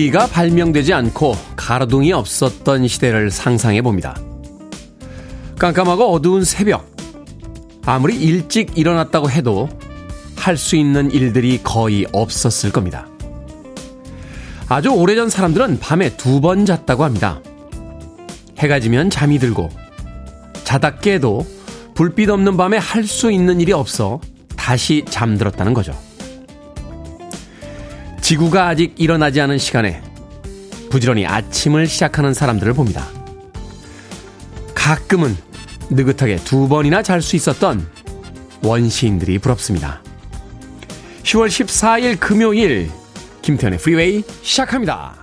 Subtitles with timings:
[0.00, 4.16] 전기가 발명되지 않고 가로등이 없었던 시대를 상상해 봅니다.
[5.58, 6.90] 깜깜하고 어두운 새벽.
[7.84, 9.68] 아무리 일찍 일어났다고 해도
[10.36, 13.06] 할 수 있는 일들이 거의 없었을 겁니다.
[14.70, 17.42] 아주 오래전 사람들은 밤에 두 번 잤다고 합니다.
[18.58, 19.68] 해가 지면 잠이 들고
[20.64, 21.46] 자다 깨도
[21.94, 24.18] 불빛 없는 밤에 할 수 있는 일이 없어
[24.56, 25.92] 다시 잠들었다는 거죠.
[28.30, 30.00] 지구가 아직 일어나지 않은 시간에
[30.88, 33.08] 부지런히 아침을 시작하는 사람들을 봅니다.
[34.72, 35.36] 가끔은
[35.90, 37.84] 느긋하게 두 번이나 잘 수 있었던
[38.62, 40.00] 원시인들이 부럽습니다.
[41.24, 42.88] 10월 14일 금요일
[43.42, 45.16] 김태훈의 프리웨이 시작합니다.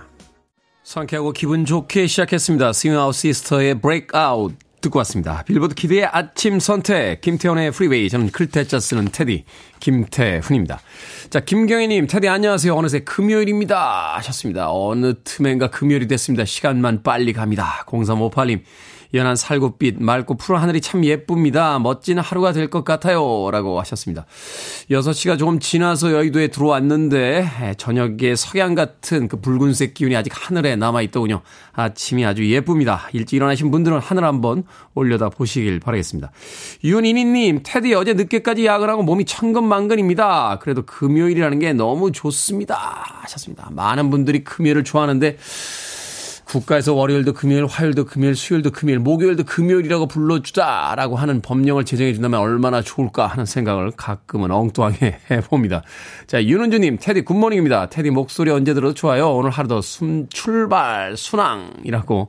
[0.82, 2.74] 상쾌하고 기분 좋게 시작했습니다.
[2.74, 5.42] Swing Out Sister의 Breakout 듣고 왔습니다.
[5.42, 8.08] 빌보드 키드의 아침 선택, 김태훈의 프리웨이.
[8.08, 9.44] 저는 클 태 자 쓰는 테디,
[9.80, 10.80] 김태훈입니다.
[11.30, 12.74] 자, 김경희님, 테디 안녕하세요.
[12.74, 14.16] 어느새 금요일입니다.
[14.16, 14.70] 하셨습니다.
[14.70, 16.44] 어느 틈엔가 금요일이 됐습니다.
[16.44, 17.84] 시간만 빨리 갑니다.
[17.86, 18.60] 0358님,
[19.14, 21.78] 연한 살구빛, 맑고 푸른 하늘이 참 예쁩니다.
[21.78, 23.50] 멋진 하루가 될 것 같아요.
[23.50, 24.26] 라고 하셨습니다.
[24.90, 31.40] 6시가 조금 지나서 여의도에 들어왔는데, 저녁에 석양 같은 그 붉은색 기운이 아직 하늘에 남아있더군요.
[31.72, 33.08] 아침이 아주 예쁩니다.
[33.14, 36.30] 일찍 일어나신 분들은 하늘 한번 올려다 보시길 바라겠습니다.
[36.84, 40.58] 윤이니님, 테디 어제 늦게까지 야근하고 몸이 천근만근입니다.
[40.60, 42.76] 그래도 금요일이라는 게 너무 좋습니다.
[43.22, 43.68] 하셨습니다.
[43.72, 45.38] 많은 분들이 금요일을 좋아하는데,
[46.48, 52.80] 국가에서 월요일도 금요일, 화요일도 금요일, 수요일도 금요일, 목요일도 금요일이라고 불러주자라고 하는 법령을 제정해 준다면 얼마나
[52.80, 55.82] 좋을까 하는 생각을 가끔은 엉뚱하게 해봅니다.
[56.26, 57.90] 자, 윤은주님, 테디 good morning입니다.
[57.90, 59.30] 테디 목소리 언제 들어도 좋아요.
[59.30, 62.28] 오늘 하루도 숨, 출발, 순항이라고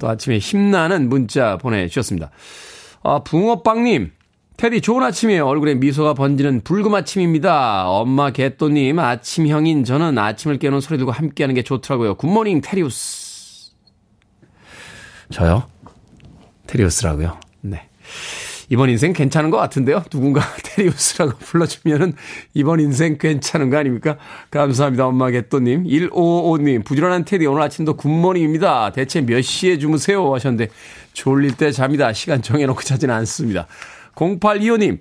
[0.00, 2.30] 또 아침에 힘나는 문자 보내주셨습니다.
[3.04, 4.10] 아, 붕어빵님,
[4.56, 5.46] 테디 좋은 아침이에요.
[5.46, 7.88] 얼굴에 미소가 번지는 붉은 아침입니다.
[7.88, 12.16] 엄마 개또님 아침형인 저는 아침을 깨우는 소리 듣고 함께하는 게 좋더라고요.
[12.16, 13.23] good morning 테리우스.
[15.34, 15.64] 저요?
[16.68, 17.40] 테리우스라고요.
[17.62, 17.88] 네.
[18.68, 20.04] 이번 인생 괜찮은 것 같은데요.
[20.08, 22.12] 누군가 테리우스라고 불러주면은
[22.54, 24.16] 이번 인생 괜찮은 거 아닙니까?
[24.52, 25.08] 감사합니다.
[25.08, 25.84] 엄마 개또님.
[25.84, 26.84] 1555님.
[26.84, 28.92] 부지런한 테디 오늘 아침도 good morning입니다.
[28.92, 30.32] 대체 몇 시에 주무세요?
[30.32, 30.68] 하셨는데
[31.14, 32.12] 졸릴 때 잡니다.
[32.12, 33.66] 시간 정해놓고 자지는 않습니다.
[34.14, 35.00] 0825님.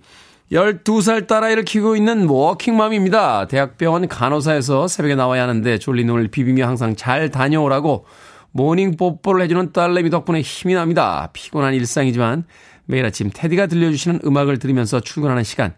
[0.51, 3.47] 12살 딸아이를 키우고 있는 워킹맘입니다.
[3.49, 8.05] 대학병원 간호사여서 새벽에 나와야 하는데 졸린 눈을 비비며 항상 잘 다녀오라고
[8.53, 11.29] morning 뽀뽀를 해주는 딸내미 덕분에 힘이 납니다.
[11.33, 12.45] 피곤한 일상이지만
[12.85, 15.73] 매일 아침 테디가 들려주시는 음악을 들으면서 출근하는 시간.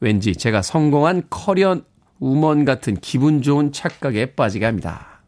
[0.00, 1.80] 왠지 제가 성공한 커리어
[2.20, 5.22] 우먼 같은 기분 좋은 착각에 빠지게 합니다.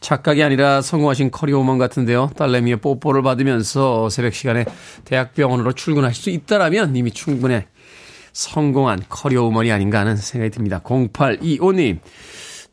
[0.00, 2.30] 착각이 아니라 성공하신 커리어 우먼 같은데요.
[2.36, 4.66] 딸내미의 뽀뽀를 받으면서 새벽 시간에
[5.06, 7.62] 대학병원으로 출근하실 수 있다라면 이미 충분히
[8.34, 10.80] 성공한 커리어 우먼이 아닌가 하는 생각이 듭니다.
[10.84, 12.00] 0825님.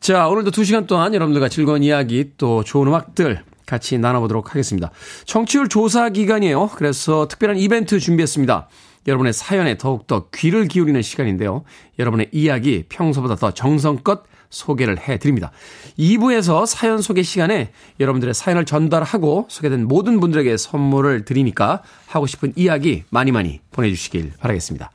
[0.02, 4.90] 자, 오늘도 2시간 동안 여러분들과 즐거운 이야기 또 좋은 음악들 같이 나눠보도록 하겠습니다.
[5.26, 6.72] 청취율 조사 기간이에요.
[6.74, 8.68] 그래서 특별한 이벤트 준비했습니다.
[9.06, 11.66] 여러분의 사연에 더욱더 귀를 기울이는 시간인데요.
[12.00, 15.52] 여러분의 이야기 평소보다 더 정성껏 소개를 해드립니다.
[16.00, 23.04] 2부에서 사연 소개 시간에 여러분들의 사연을 전달하고 소개된 모든 분들에게 선물을 드리니까 하고 싶은 이야기
[23.12, 24.90] 많이 많이 보내주시길 바라겠습니다.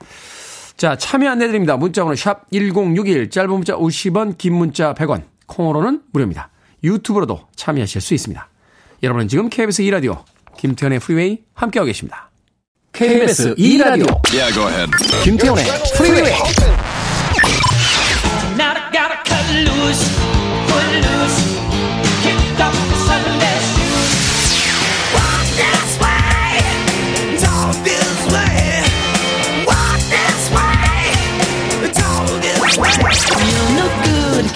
[0.77, 1.77] 자, 참여 안내드립니다.
[1.77, 6.51] 문자번호 샵 1061, 짧은 문자 50원, 긴 문자 100원, 콩으로는 무료입니다.
[6.85, 8.49] 유튜브로도 참여하실 수 있습니다.
[9.03, 10.23] 여러분은 지금 KBS 2라디오,
[10.59, 12.31] 김태현의 프리웨이 함께하고 계십니다.
[12.93, 14.91] KBS 2라디오, yeah,
[15.25, 15.65] 김태현의
[15.97, 16.33] 프리웨이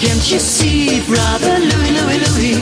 [0.01, 2.57] Can't you see, brother Louie, Louie, Louie?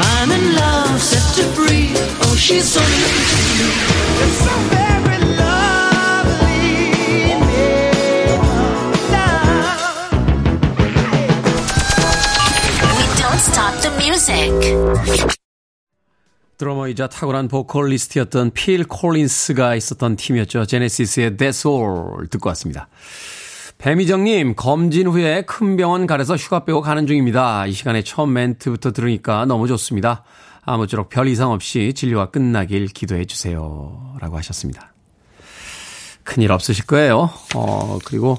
[0.00, 1.94] I'm in love, set to free.
[2.24, 3.08] Oh, she's so into
[4.20, 6.68] It's so very lovely.
[12.98, 14.52] We don't stop the music.
[16.58, 20.66] 드러머이자 탁월한 보컬리스트였던 필 콜린스가 있었던 팀이었죠.
[20.66, 22.88] 제네시스의 That's All 듣고 왔습니다.
[23.78, 27.66] 배미정님, 검진 후에 큰 병원 가려서 휴가 빼고 가는 중입니다.
[27.66, 30.24] 이 시간에 처음 멘트부터 들으니까 너무 좋습니다.
[30.64, 34.16] 아무쪼록 별 이상 없이 진료가 끝나길 기도해 주세요.
[34.20, 34.92] 라고 하셨습니다.
[36.24, 37.30] 큰일 없으실 거예요.
[37.54, 38.38] 어, 그리고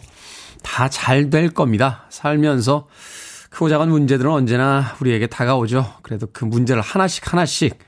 [0.61, 2.03] 다 잘 될 겁니다.
[2.09, 2.87] 살면서
[3.49, 5.93] 크고 작은 문제들은 언제나 우리에게 다가오죠.
[6.01, 7.79] 그래도 그 문제를 하나씩 하나씩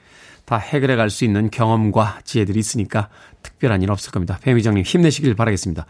[0.46, 3.10] 다 해결해 갈 수 있는 경험과 지혜들이 있으니까
[3.44, 4.40] 특별한 일 없을 겁니다.
[4.42, 5.86] 배미정님 힘내시길 바라겠습니다.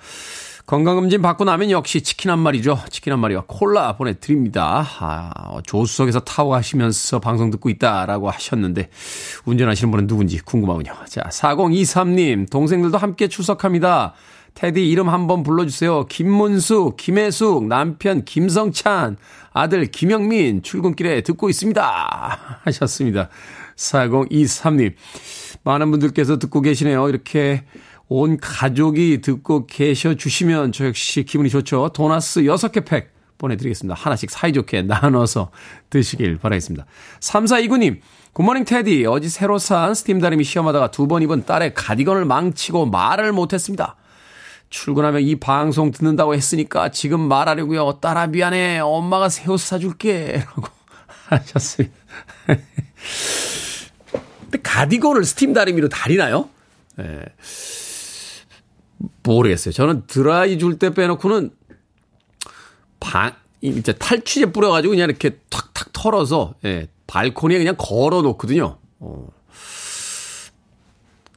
[0.65, 2.79] 건강검진 받고 나면 역시 치킨 한 마리죠.
[2.89, 4.85] 치킨 한 마리와 콜라 보내드립니다.
[4.99, 8.89] 아, 조수석에서 타고 가시면서 방송 듣고 있다라고 하셨는데,
[9.45, 10.93] 운전하시는 분은 누군지 궁금하군요.
[11.07, 14.13] 자, 4023님, 동생들도 함께 출석합니다.
[14.53, 16.05] 테디 이름 한번 불러주세요.
[16.07, 19.17] 김문수, 김혜숙, 남편 김성찬,
[19.53, 22.59] 아들 김영민, 출근길에 듣고 있습니다.
[22.63, 23.29] 하셨습니다.
[23.75, 24.93] 4023님.
[25.63, 27.07] 많은 분들께서 듣고 계시네요.
[27.09, 27.63] 이렇게
[28.13, 31.91] 온 가족이 듣고 계셔 주시면 저 역시 기분이 좋죠.
[31.93, 33.95] 도나스 6개 팩 보내드리겠습니다.
[33.97, 35.49] 하나씩 사이좋게 나눠서
[35.89, 36.85] 드시길 바라겠습니다.
[37.21, 38.01] 3429님,
[38.33, 39.05] good morning 테디.
[39.05, 43.95] 어제 새로 산 스팀 다리미 시험하다가 두 번 입은 딸의 가디건을 망치고 말을 못했습니다.
[44.69, 47.99] 출근하면 이 방송 듣는다고 했으니까 지금 말하려고요.
[48.01, 48.79] 딸아 미안해.
[48.79, 50.43] 엄마가 새 옷 사줄게.
[50.45, 50.63] 라고
[51.31, 51.95] 하셨습니다.
[54.41, 56.49] 근데 가디건을 스팀 다리미로 다리나요?
[56.99, 57.03] 예.
[57.03, 57.25] 네.
[59.23, 59.73] 모르겠어요.
[59.73, 61.51] 저는 드라이 줄 때 빼놓고는
[62.99, 68.77] 방, 이제 탈취제 뿌려가지고 그냥 이렇게 탁탁 털어서, 예, 발코니에 그냥 걸어 놓거든요.
[68.99, 69.27] 어.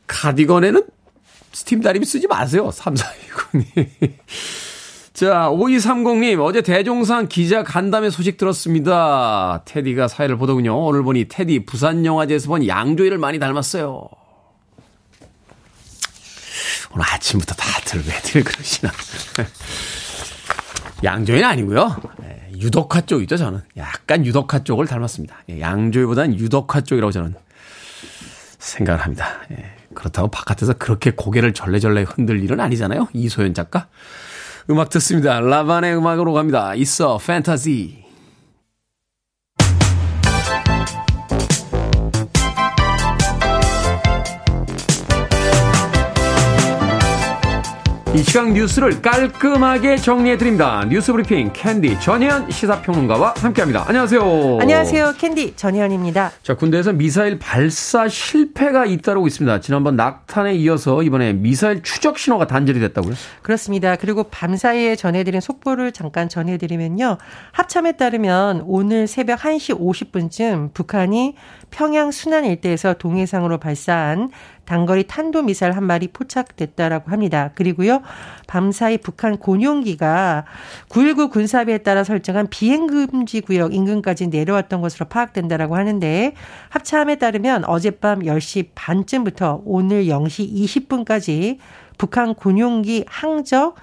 [0.07, 0.85] 가디건에는
[1.53, 2.71] 스팀 다리미 쓰지 마세요.
[2.71, 4.13] 3429님.
[5.15, 9.63] 자, 5230님, 어제 대종상 기자 간담회 소식 들었습니다.
[9.65, 10.77] 테디가 사회를 보더군요.
[10.77, 14.09] 오늘 보니 테디 부산영화제에서 본 양조위를 많이 닮았어요.
[16.95, 18.93] 오늘 아침부터 다들 왜들 그러시나.
[21.03, 21.97] 양조위는 아니고요.
[22.23, 23.61] 예, 유덕화 쪽이죠, 저는.
[23.77, 25.37] 약간 유덕화 쪽을 닮았습니다.
[25.51, 27.35] 예, 양조위보다는 유덕화 쪽이라고 저는
[28.59, 29.41] 생각을 합니다.
[29.51, 33.09] 예, 그렇다고 바깥에서 그렇게 고개를 절레절레 흔들 일은 아니잖아요.
[33.13, 33.89] 이소연 작가.
[34.71, 35.41] 음악 듣습니다.
[35.41, 36.75] 라반의 음악으로 갑니다.
[36.75, 38.04] 있어 판타지.
[48.15, 50.85] 이 시각 뉴스를 깔끔하게 정리해드립니다.
[50.89, 53.87] 뉴스 브리핑 캔디 전혜연 시사평론가와 함께합니다.
[53.89, 54.59] 안녕하세요.
[54.61, 55.15] 안녕하세요.
[55.19, 56.31] 캔디 전혜연입니다.
[56.45, 59.59] 자, 군대에서 미사일 발사 실패가 잇따르고 있습니다.
[59.59, 63.15] 지난번 낙탄에 이어서 이번에 미사일 추적 신호가 단절이 됐다고요?
[63.43, 63.97] 그렇습니다.
[63.97, 67.19] 그리고 밤사이에 전해드린 속보를 잠깐 전해드리면요.
[67.51, 71.35] 합참에 따르면 오늘 새벽 1시 50분쯤 북한이
[71.75, 74.31] 평양 순안 일대에서 동해상으로 발사한
[74.65, 77.51] 단거리 탄도 미사일 한 마리 포착됐다라고 합니다.
[77.57, 78.01] 그리고요,
[78.47, 80.45] 밤사이 북한 곤용기가
[80.89, 86.35] 9.19 군사비에 따라 설정한 비행 금지 구역 인근까지 내려왔던 것으로 파악된다라고 하는데,
[86.69, 91.59] 합참에 따르면 어젯밤 10시 반쯤부터 오늘 0시 20분까지
[91.99, 93.75] 북한 곤용기 항적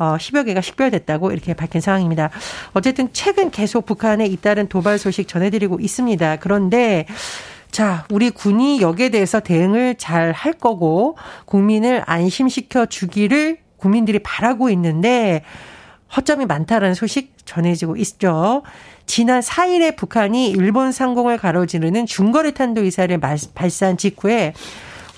[0.00, 2.30] 어, 10여 개가 식별됐다고 이렇게 밝힌 상황입니다.
[2.72, 6.36] 어쨌든 최근 계속 북한에 잇따른 도발 소식 전해드리고 있습니다.
[6.36, 7.04] 그런데
[7.70, 15.42] 자, 우리 군이 여기에 대해서 대응을 잘 할 거고 국민을 안심시켜 주기를 국민들이 바라고 있는데
[16.16, 18.62] 허점이 많다라는 소식 전해지고 있죠.
[19.06, 23.20] 지난 4일에 북한이 일본 상공을 가로지르는 중거리 탄도 미사일을
[23.54, 24.54] 발사한 직후에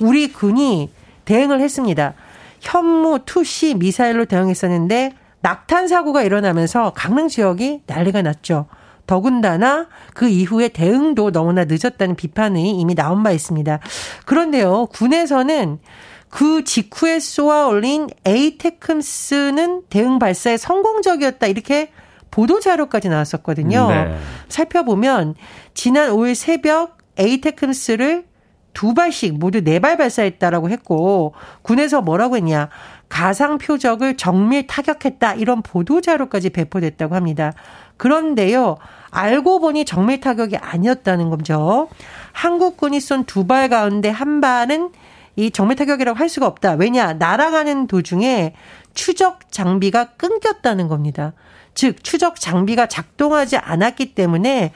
[0.01, 0.91] 우리 군이
[1.25, 2.15] 대응을 했습니다.
[2.63, 8.67] 현무 투시 미사일로 대응했었는데 낙탄 사고가 일어나면서 강릉 지역이 난리가 났죠.
[9.07, 13.81] 더군다나 그 이후에 대응도 너무나 늦었다는 비판이 이미 나온 바 있습니다.
[14.25, 15.81] 그런데요, 군에서는
[16.29, 21.91] 그 직후에 쏘아 올린 에이테크스는 대응 발사에 성공적이었다 이렇게
[22.31, 23.89] 보도 자료까지 나왔었거든요.
[23.89, 24.17] 네.
[24.49, 25.35] 살펴보면
[25.75, 28.25] 지난 5일 새벽 에이테크스를
[28.73, 32.69] 두 발씩 모두 네 발 발사했다라고 했고 군에서 뭐라고 했냐
[33.09, 37.53] 가상 표적을 정밀 타격했다 이런 보도 자료까지 배포됐다고 합니다.
[37.99, 38.79] 그런데요,
[39.11, 41.89] 알고 보니 정밀 타격이 아니었다는 거죠.
[42.33, 44.91] 한국군이 쏜 두 발 가운데 한 발은
[45.37, 46.73] 이 정밀 타격이라고 할 수가 없다.
[46.73, 48.55] 왜냐, 날아가는 도중에
[48.95, 51.33] 추적 장비가 끊겼다는 겁니다.
[51.75, 54.73] 즉, 추적 장비가 작동하지 않았기 때문에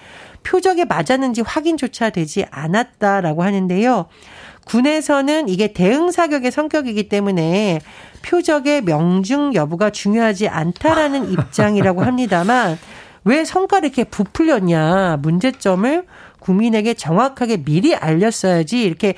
[0.46, 4.06] 표적에 맞았는지 확인조차 되지 않았다라고 하는데요.
[4.66, 7.80] 군에서는 이게 대응 사격의 성격이기 때문에
[8.24, 12.78] 표적의 명중 여부가 중요하지 않다라는 입장이라고 합니다만
[13.24, 16.06] 왜 성과를 이렇게 부풀렸냐 문제점을
[16.38, 19.14] 국민에게 정확하게 미리 알렸어야지 이렇게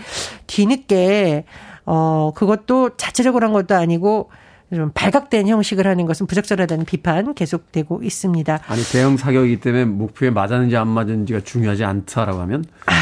[0.47, 1.45] 뒤늦게
[1.85, 4.31] 어 그것도 자체적으로 한 것도 아니고
[4.75, 8.61] 좀 발각된 형식을 하는 것은 부적절하다는 비판 계속되고 있습니다.
[8.67, 12.93] 아니 대형 사격이기 때문에 목표에 맞았는지 안 맞았는지가 중요하지 않다라고 하면 아.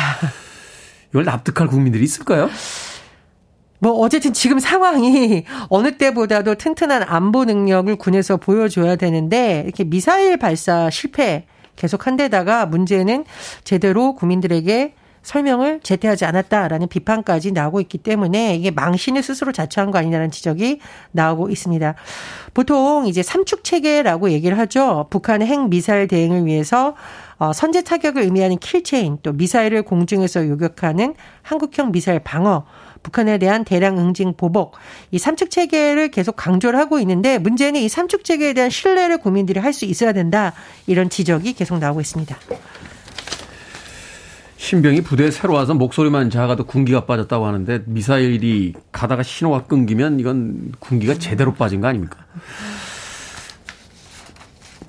[1.11, 2.49] 이걸 납득할 국민들이 있을까요?
[3.79, 10.89] 뭐 어쨌든 지금 상황이 어느 때보다도 튼튼한 안보 능력을 군에서 보여줘야 되는데 이렇게 미사일 발사
[10.91, 13.25] 실패 계속한 데다가 문제는
[13.65, 14.95] 제대로 국민들에게
[15.27, 20.79] 설명을 제대하지 않았다라는 비판까지 나오고 있기 때문에 이게 망신을 스스로 자처한 거 아니냐는 지적이
[21.11, 21.97] 나오고 있습니다.
[22.55, 25.09] 보통 이제 삼축 체계라고 얘기를 하죠.
[25.11, 26.95] 북한의 핵 미사일 대응을 위해서
[27.39, 32.65] 어, 선제 타격을 의미하는 킬체인, 또 미사일을 공중에서 요격하는 한국형 미사일 방어,
[33.03, 34.77] 북한에 대한 대량 응징 보복,
[35.11, 39.73] 이 삼축 체계를 계속 강조를 하고 있는데 문제는 이 삼축 체계에 대한 신뢰를 국민들이 할
[39.73, 40.55] 수 있어야 된다.
[40.87, 42.37] 이런 지적이 계속 나오고 있습니다.
[44.57, 51.15] 신병이 부대에 새로 와서 목소리만 작아도 군기가 빠졌다고 하는데 미사일이 가다가 신호가 끊기면 이건 군기가
[51.15, 52.19] 제대로 빠진 거 아닙니까?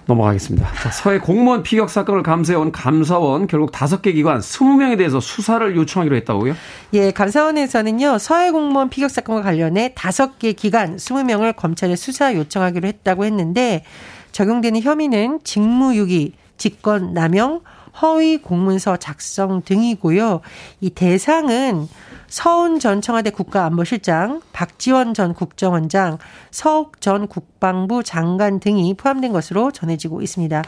[0.05, 0.71] 넘어가겠습니다.
[0.73, 6.15] 자, 서해 공무원 피격 사건을 감사해온 감사원 결국 다섯 개 기관 20명에 대해서 수사를 요청하기로
[6.15, 6.55] 했다고요?
[6.93, 8.17] 예, 감사원에서는요.
[8.17, 13.83] 서해 공무원 피격 사건과 관련해 다섯 개 기관 20명을 검찰에 수사 요청하기로 했다고 했는데
[14.31, 17.61] 적용되는 혐의는 직무유기, 직권 남용,
[18.01, 20.41] 허위 공문서 작성 등이고요.
[20.81, 21.87] 이 대상은
[22.27, 26.17] 서훈 전 청와대 국가안보실장, 박지원 전 국정원장,
[26.51, 30.63] 서욱 전 국방부 장관 등이 포함된 것으로 전해지고 있습니다.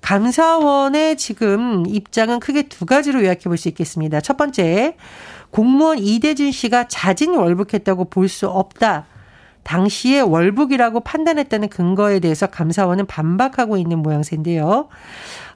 [0.00, 4.20] 감사원의 지금 입장은 크게 두 가지로 요약해 볼 수 있겠습니다.
[4.20, 4.96] 첫 번째,
[5.50, 9.06] 공무원 이대준 씨가 자진 월북했다고 볼 수 없다.
[9.64, 14.88] 당시에 월북이라고 판단했다는 근거에 대해서 감사원은 반박하고 있는 모양새인데요.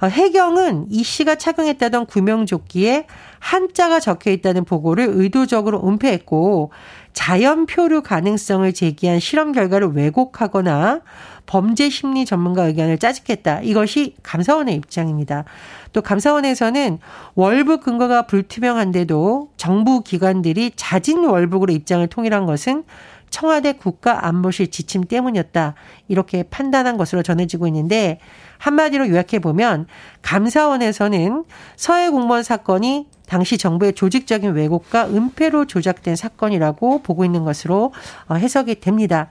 [0.00, 3.06] 어, 해경은 이 씨가 착용했다던 구명조끼에
[3.38, 6.70] 한자가 적혀 있다는 보고를 의도적으로 은폐했고
[7.12, 11.00] 자연 표류 가능성을 제기한 실험 결과를 왜곡하거나
[11.46, 13.62] 범죄 심리 전문가 의견을 짜집겠다.
[13.62, 15.44] 이것이 감사원의 입장입니다.
[15.92, 16.98] 또 감사원에서는
[17.34, 22.84] 월북 근거가 불투명한데도 정부 기관들이 자진 월북으로 입장을 통일한 것은
[23.30, 25.75] 청와대 국가안보실 지침 때문이었다.
[26.08, 28.18] 이렇게 판단한 것으로 전해지고 있는데
[28.58, 29.87] 한마디로 요약해 보면
[30.23, 31.44] 감사원에서는
[31.76, 37.92] 서해 공무원 사건이 당시 정부의 조직적인 왜곡과 은폐로 조작된 사건이라고 보고 있는 것으로
[38.26, 39.28] 어, 해석이 됩니다.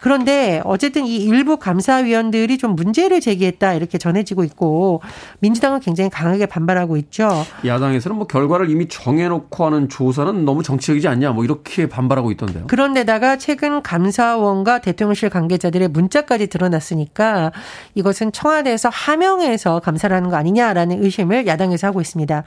[0.00, 5.02] 그런데 어쨌든 이 일부 감사위원들이 좀 문제를 제기했다 이렇게 전해지고 있고
[5.40, 7.28] 민주당은 굉장히 강하게 반발하고 있죠.
[7.64, 12.66] 야당에서는 뭐 결과를 이미 정해놓고 하는 조사는 너무 정치적이지 않냐 뭐 이렇게 반발하고 있던데요.
[12.66, 17.52] 그런데다가 최근 감사원과 대통령실 관계자들의 문자까지 드러났으니까
[17.94, 22.44] 이것은 청와대에서 하명해서 감사를 하는 거 아니냐라는 의심을 야당에서 하고 있습니다.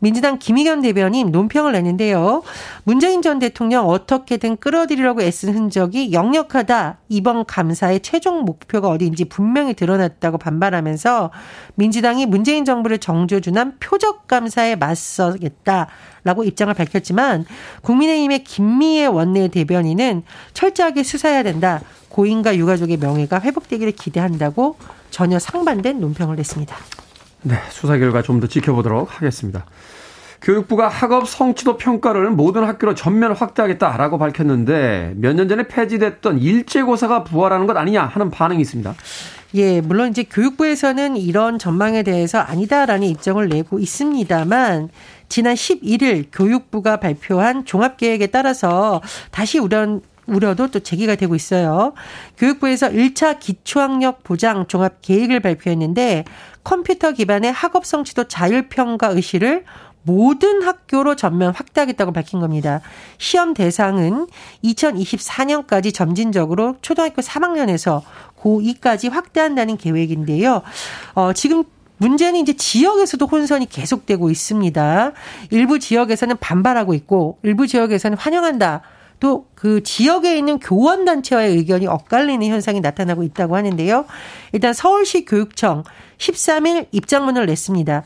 [0.00, 2.42] 민주당 김의겸 대변인 논평을 냈는데요.
[2.84, 6.98] 문재인 전 대통령 어떻게든 끌어들이려고 애쓴 흔적이 역력하다.
[7.08, 11.30] 이번 감사의 최종 목표가 어디인지 분명히 드러났다고 반발하면서
[11.76, 15.88] 민주당이 문재인 정부를 정조준한 표적 감사에 맞서겠다
[16.24, 17.44] 라고 입장을 밝혔지만
[17.82, 20.22] 국민의힘의 김미애 원내 대변인은
[20.54, 21.80] 철저하게 수사해야 된다.
[22.08, 24.76] 고인과 유가족의 명예가 회복되기를 기대한다고
[25.10, 26.76] 전혀 상반된 논평을 냈습니다.
[27.42, 29.64] 네, 수사 결과 좀 더 지켜보도록 하겠습니다.
[30.42, 37.66] 교육부가 학업 성취도 평가를 모든 학교로 전면 확대하겠다라고 밝혔는데 몇 년 전에 폐지됐던 일제고사가 부활하는
[37.66, 38.94] 것 아니냐 하는 반응이 있습니다.
[39.54, 44.88] 예, 물론 이제 교육부에서는 이런 전망에 대해서 아니다라는 입장을 내고 있습니다만
[45.28, 51.92] 지난 11일 교육부가 발표한 종합계획에 따라서 다시 우려 우려도 또 제기가 되고 있어요.
[52.38, 56.24] 교육부에서 1차 기초학력 보장 종합 계획을 발표했는데
[56.64, 59.64] 컴퓨터 기반의 학업 성취도 자율평가 의시를
[60.02, 62.80] 모든 학교로 전면 확대하겠다고 밝힌 겁니다.
[63.18, 64.26] 시험 대상은
[64.64, 68.02] 2024년까지 점진적으로 초등학교 3학년에서
[68.40, 70.62] 고2까지 확대한다는 계획인데요.
[71.14, 71.64] 어, 지금
[71.98, 75.12] 문제는 이제 지역에서도 혼선이 계속되고 있습니다.
[75.50, 78.80] 일부 지역에서는 반발하고 있고 일부 지역에서는 환영한다.
[79.20, 84.06] 또 그 지역에 있는 교원단체와의 의견이 엇갈리는 현상이 나타나고 있다고 하는데요.
[84.52, 85.84] 일단 서울시 교육청
[86.16, 88.04] 13일 입장문을 냈습니다.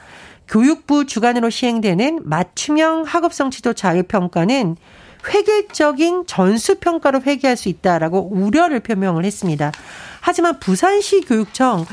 [0.49, 4.77] 교육부 주관으로 시행되는 맞춤형 학업성취도 자율평가는
[5.33, 9.71] 획일적인 전수평가로 회귀할 수 있다라고 우려를 표명을 했습니다.
[10.21, 11.87] 하지만 부산시 교육청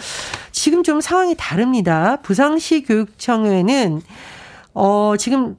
[0.51, 2.17] 지금 좀 상황이 다릅니다.
[2.23, 4.01] 부산시 교육청에는
[4.73, 5.55] 어 지금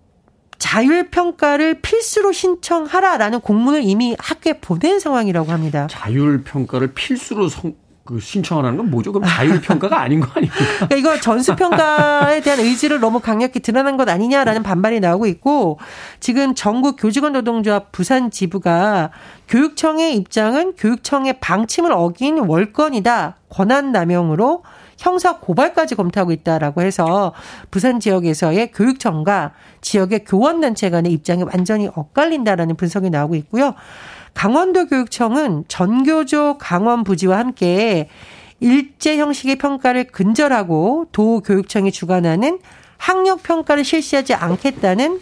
[0.63, 5.89] 자율평가를 필수로 신청하라라는 공문을 이미 학교에 보낸 상황이라고 합니다.
[5.91, 9.11] 자율평가를 필수로 성, 그 신청하라는 건 뭐죠?
[9.11, 10.57] 그럼 자율평가가 아닌 거 아닙니까?
[10.87, 15.81] 그러니까 이거 전수평가에 대한 의지를 너무 강력히 드러난 것 아니냐라는 반발이 나오고 있고
[16.21, 19.11] 지금 전국 교직원 노동조합 부산 지부가
[19.49, 23.37] 교육청의 입장은 교육청의 방침을 어긴 월권이다.
[23.49, 24.63] 권한 남용으로
[25.03, 27.35] 형사 고발까지 검토하고 있다라고 해서
[27.73, 33.75] 부산 지역에서의 교육청과 지역의 교원단체 간의 입장이 완전히 엇갈린다라는 분석이 나오고 있고요.
[34.33, 38.09] 강원도 교육청은 전교조 강원 부지와 함께
[38.61, 42.61] 일제 형식의 평가를 근절하고 도 교육청이 주관하는
[42.97, 45.21] 학력 평가를 실시하지 않겠다는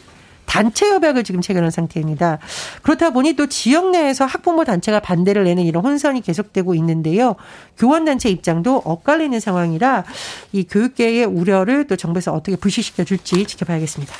[0.50, 2.40] 단체 협약을 지금 체결한 상태입니다.
[2.82, 7.36] 그렇다 보니 또 지역 내에서 학부모 단체가 반대를 내는 이런 혼선이 계속되고 있는데요.
[7.78, 10.02] 교원 단체 입장도 엇갈리는 상황이라
[10.50, 14.12] 이 교육계의 우려를 또 정부에서 어떻게 부시시켜 줄지 지켜봐야겠습니다.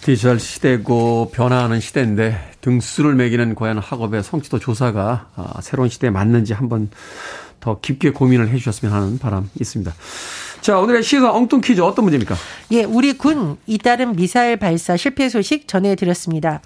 [0.00, 6.90] 디지털 시대고 변화하는 시대인데 등수를 매기는 과연 학업의 성취도 조사가 아, 새로운 시대에 맞는지 한번
[7.60, 9.94] 더 깊게 고민을 해 주셨으면 하는 바람 있습니다.
[10.62, 12.36] 자, 오늘의 시사 엉뚱 퀴즈 어떤 문제입니까?
[12.70, 16.60] 예, 우리 군 잇따른 미사일 발사 실패 소식 전해드렸습니다.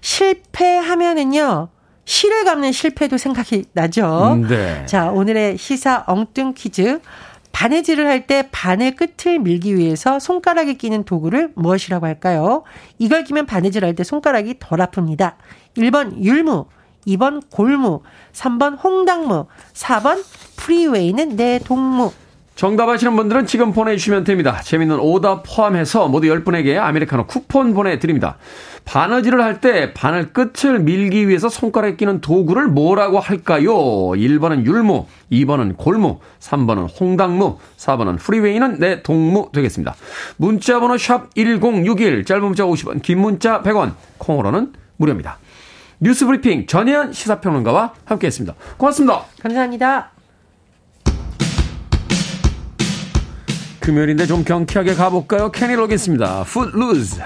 [0.00, 1.68] 실패하면은요,
[2.06, 4.32] 실을 갚는 실패도 생각이 나죠.
[4.36, 4.86] 음, 네.
[4.86, 7.00] 자, 오늘의 시사 엉뚱 퀴즈.
[7.52, 12.64] 바느질을 할 때 바늘 끝을 밀기 위해서 손가락에 끼는 도구를 무엇이라고 할까요?
[12.98, 15.34] 이걸 끼면 바느질 할 때 손가락이 덜 아픕니다.
[15.76, 16.66] 1번 율무,
[17.06, 18.00] 2번 골무,
[18.34, 20.22] 3번 홍당무, 4번
[20.56, 22.12] 프리웨이는 내 동무.
[22.56, 24.60] 정답 아시는 분들은 지금 보내주시면 됩니다.
[24.62, 28.38] 재밌는 오답 포함해서 모두 10분에게 아메리카노 쿠폰 보내드립니다.
[28.86, 33.74] 바느질을 할 때 바늘 끝을 밀기 위해서 손가락에 끼는 도구를 뭐라고 할까요?
[33.74, 39.94] 1번은 율무, 2번은 골무, 3번은 홍당무, 4번은 프리웨이는 내 동무 되겠습니다.
[40.38, 45.38] 문자번호 샵 1061, 짧은 문자 50원, 긴 문자 100원, 콩으로는 무료입니다.
[46.00, 48.54] 뉴스브리핑 전혜연 시사평론가와 함께했습니다.
[48.78, 49.24] 고맙습니다.
[49.42, 50.15] 감사합니다.
[53.86, 55.52] 금요일인데 좀 경쾌하게 가볼까요?
[55.52, 56.42] 캐니 로겠습니다.
[56.42, 57.20] 풋루즈.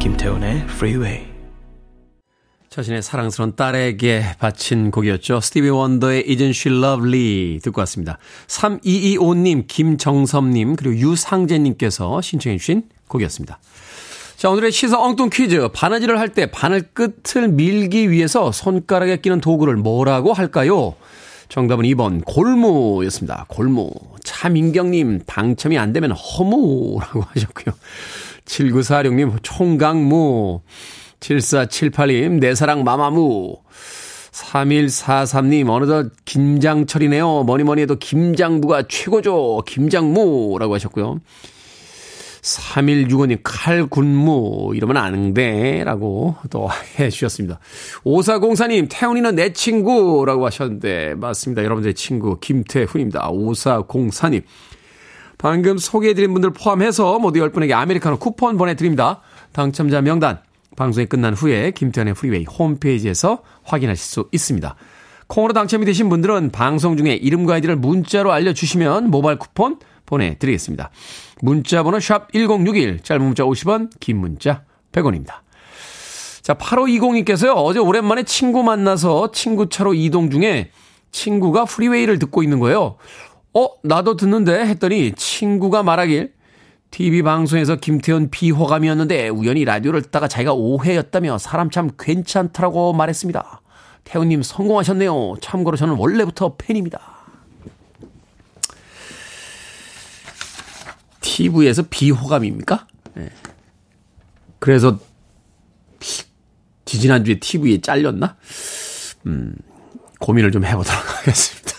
[0.00, 1.35] 김태훈의 Freeway.
[2.76, 5.40] 자신의 사랑스러운 딸에게 바친 곡이었죠.
[5.40, 8.18] 스티비 원더의 Isn't She Lovely 듣고 왔습니다.
[8.48, 13.58] 3225님, 김정섭님, 그리고 유상재님께서 신청해 주신 곡이었습니다.
[14.36, 15.68] 자, 오늘의 시사 엉뚱 퀴즈.
[15.72, 20.96] 바느질을 할 때 바늘 끝을 밀기 위해서 손가락에 끼는 도구를 뭐라고 할까요?
[21.48, 23.46] 정답은 2번 골무였습니다.
[23.48, 23.90] 골무.
[24.22, 27.74] 차민경님 당첨이 안 되면 허무라고 하셨고요.
[28.44, 30.60] 7946님 총각무.
[31.20, 33.58] 7478님, 내 사랑 마마무.
[34.32, 37.44] 3143님, 어느덧 김장철이네요.
[37.44, 39.62] 뭐니 뭐니 해도 김장부가 최고죠.
[39.66, 41.20] 김장무라고 하셨고요.
[42.42, 44.72] 3165님, 칼군무.
[44.74, 45.82] 이러면 안 돼.
[45.84, 47.58] 라고 또 해 주셨습니다.
[48.04, 51.64] 5404님, 태훈이는 내 친구 라고 하셨는데, 맞습니다.
[51.64, 53.30] 여러분들의 친구, 김태훈입니다.
[53.30, 54.42] 5404님.
[55.38, 59.20] 방금 소개해드린 분들 포함해서 모두 10분에게 아메리카노 쿠폰 보내드립니다.
[59.52, 60.40] 당첨자 명단
[60.76, 64.76] 방송이 끝난 후에 김태훈의 프리웨이 홈페이지에서 확인하실 수 있습니다.
[65.26, 70.90] 콩으로 당첨이 되신 분들은 방송 중에 이름과 아이디를 문자로 알려주시면 모바일 쿠폰 보내드리겠습니다.
[71.42, 74.62] 문자 번호 샵 1061, 짧은 문자 50원, 긴 문자
[74.92, 75.40] 100원입니다.
[76.42, 80.70] 자, 8520님께서요, 어제 오랜만에 친구 만나서 친구 차로 이동 중에
[81.10, 82.98] 친구가 프리웨이를 듣고 있는 거예요.
[83.52, 86.35] 어, 나도 듣는데 했더니 친구가 말하길
[86.96, 93.60] TV 방송에서 김태현 비호감이었는데 우연히 라디오를 듣다가 자기가 오해였다며 사람 참 괜찮더라고 말했습니다.
[94.04, 95.34] 태훈님 성공하셨네요.
[95.42, 96.98] 참고로 저는 원래부터 팬입니다.
[101.20, 102.86] TV에서 비호감입니까?
[103.12, 103.28] 네.
[104.58, 104.98] 그래서
[106.86, 108.38] 지지난주에 TV에 잘렸나?
[109.26, 109.54] 음,
[110.18, 110.88] 고민을 좀 해보도록
[111.20, 111.72] 하겠습니다.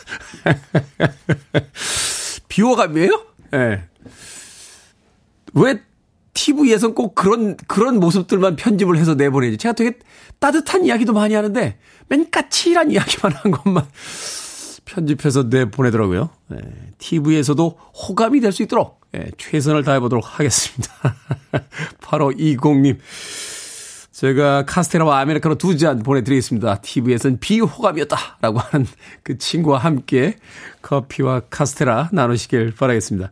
[2.47, 3.25] 비호감이에요?
[3.53, 3.57] 예.
[3.57, 3.87] 네.
[5.53, 5.81] 왜
[6.33, 9.57] TV에선 꼭 그런, 그런 모습들만 편집을 해서 내보내지?
[9.57, 9.97] 제가 되게
[10.39, 11.77] 따뜻한 이야기도 많이 하는데,
[12.09, 13.85] 맨 까칠한 이야기만 한 것만
[14.85, 16.29] 편집해서 내보내더라고요.
[16.49, 16.57] 네,
[16.99, 17.69] TV에서도
[18.07, 20.91] 호감이 될 수 있도록 네, 최선을 다해보도록 하겠습니다.
[22.01, 22.97] 8520님.
[24.11, 26.81] 제가 카스테라와 아메리카노 두 잔 보내드리겠습니다.
[26.81, 28.37] TV에선 비호감이었다.
[28.41, 28.87] 라고 하는
[29.23, 30.37] 그 친구와 함께
[30.81, 33.31] 커피와 카스테라 나누시길 바라겠습니다.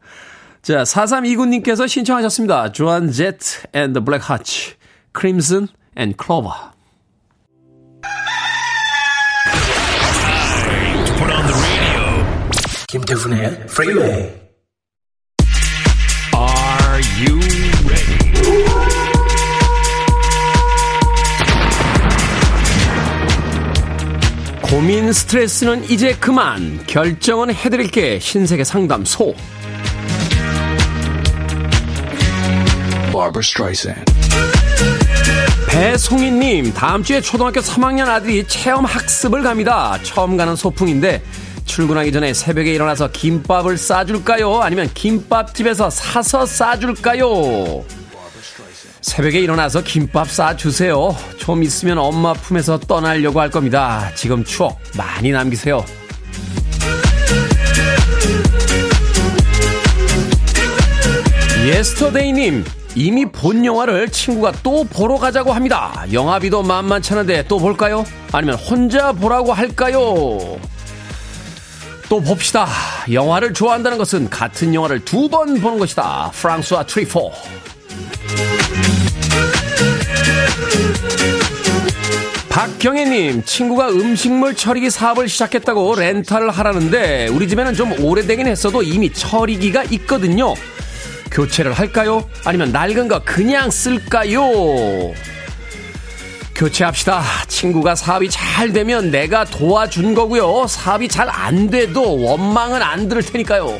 [0.66, 2.72] 자, 4329님께서 신청하셨습니다.
[2.72, 4.74] 조한 제트 and the Black Hearts,
[5.16, 6.56] Crimson and Clover.
[12.88, 14.34] 김태훈의 Freeway.
[16.34, 17.40] Are you
[17.86, 18.18] ready?
[24.64, 29.36] 고민 스트레스는 이제 그만 결정은 해드릴게 신세계 상담소
[33.16, 34.04] Barbara Streisand.
[35.70, 39.98] 배송희님, 다음 주에 초등학교 3학년 아들이 체험 학습을 갑니다.
[40.04, 41.24] 처음 가는 소풍인데
[41.66, 44.62] 출근하기 전에 새벽에 일어나서 김밥을 싸줄까요?
[44.62, 47.86] 아니면 김밥집에서 사서 싸줄까요?
[49.02, 51.16] 새벽에 일어나서 김밥 싸주세요.
[51.38, 54.12] 좀 있으면 엄마 품에서 떠나려고 할 겁니다.
[54.16, 55.86] 지금 추억 많이 남기세요.
[61.66, 62.64] 예스터데이님,
[62.96, 66.06] 이미 본 영화를 친구가 또 보러 가자고 합니다.
[66.12, 68.06] 영화비도 만만찮은데 또 볼까요?
[68.32, 70.58] 아니면 혼자 보라고 할까요?
[72.08, 72.68] 또 봅시다.
[73.12, 76.32] 영화를 좋아한다는 것은 같은 영화를 두 번 보는 것이다.
[76.34, 77.32] 프랑스와 트리포.
[82.50, 89.84] 박경혜님, 친구가 음식물 처리기 사업을 시작했다고 렌탈을 하라는데 우리 집에는 좀 오래되긴 했어도 이미 처리기가
[89.92, 90.54] 있거든요.
[91.36, 92.28] 교체를 할까요?
[92.46, 94.42] 아니면 낡은 거 그냥 쓸까요?
[96.56, 97.22] 교체합시다.
[97.50, 100.66] 친구가 사업이 잘 되면 내가 도와준 거고요.
[100.68, 103.78] 사업이 잘 안 돼도 원망은 안 들을 테니까요.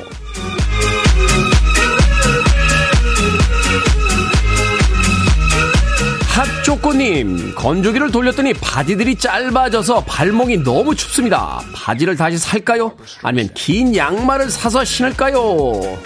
[6.28, 11.62] 핫초코님, 건조기를 돌렸더니 바지들이 짧아져서 발목이 너무 춥습니다.
[11.74, 12.94] 바지를 다시 살까요?
[13.22, 15.98] 아니면 긴 양말을 사서 신을까요?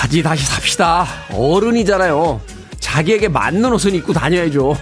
[0.00, 1.06] 바지 다시 삽시다.
[1.30, 2.40] 어른이잖아요.
[2.78, 4.74] 자기에게 맞는 옷은 입고 다녀야죠.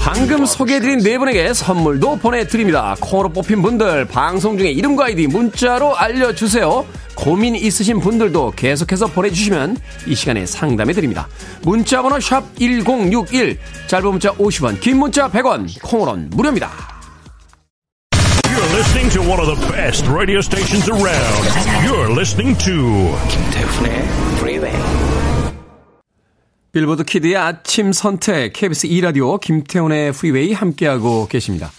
[0.00, 2.96] 방금 소개해드린 네 분에게 선물도 보내드립니다.
[2.98, 6.86] 코로 뽑힌 분들 방송 중에 이름과 아이디 문자로 알려주세요.
[7.14, 9.76] 고민 있으신 분들도 계속해서 보내주시면
[10.06, 11.28] 이 시간에 상담해드립니다.
[11.60, 16.95] 문자번호 샵 1061, 짧은 문자 50원, 긴 문자 100원, 콩으로는 무료입니다.
[18.76, 21.42] Listening to one of the best radio stations around.
[21.86, 22.74] You're listening to
[23.30, 24.02] 김태훈의
[24.36, 24.76] Freeway.
[26.72, 31.70] 빌보드 키드의 아침 선택 KBS 2 라디오 김태훈의 프리웨이 함께하고 계십니다.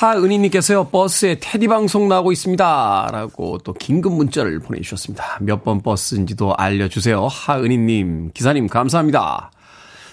[0.00, 5.38] 하은희님께서요 버스에 테디 방송 나오고 있습니다 라고 또 긴급 문자를 보내주셨습니다.
[5.42, 7.26] 몇 번 버스인지도 알려주세요.
[7.28, 9.50] 하은희님 기사님 감사합니다.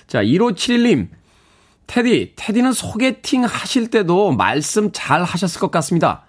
[0.08, 1.08] 자 1571님
[1.88, 6.26] 테디 테디는 소개팅 하실 때도 말씀 잘 하셨을 것 같습니다.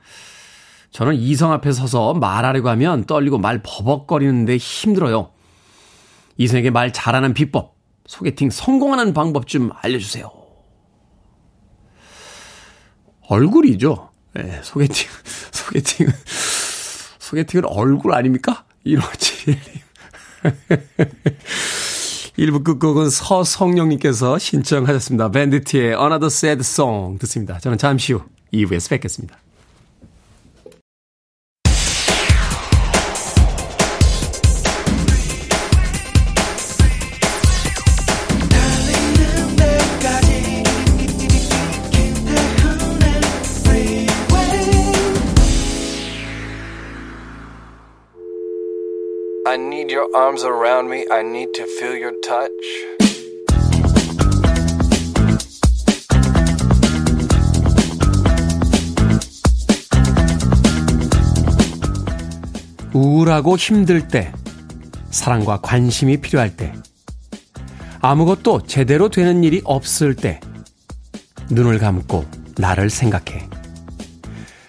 [0.90, 5.30] 저는 이성 앞에 서서 말하려고 하면 떨리고 말 버벅거리는데 힘들어요.
[6.38, 10.30] 이성에게 말 잘하는 비법, 소개팅 성공하는 방법 좀 알려주세요.
[13.28, 14.10] 얼굴이죠.
[14.34, 15.08] 네, 소개팅,
[15.52, 16.08] 소개팅,
[17.18, 18.64] 소개팅은 얼굴 아닙니까?
[18.86, 19.58] 1571님.
[22.38, 25.30] 1부 끝곡은 서성령님께서 신청하셨습니다.
[25.32, 27.58] 밴드티의 Another Sad Song 듣습니다.
[27.58, 28.22] 저는 잠시 후
[28.52, 29.36] 2부에서 뵙겠습니다.
[62.92, 64.30] 우울하고 힘들 때,
[65.10, 66.74] 사랑과 관심이 필요할 때,
[68.02, 70.40] 아무것도 제대로 되는 일이 없을 때,
[71.50, 72.26] 눈을 감고
[72.58, 73.48] 나를 생각해.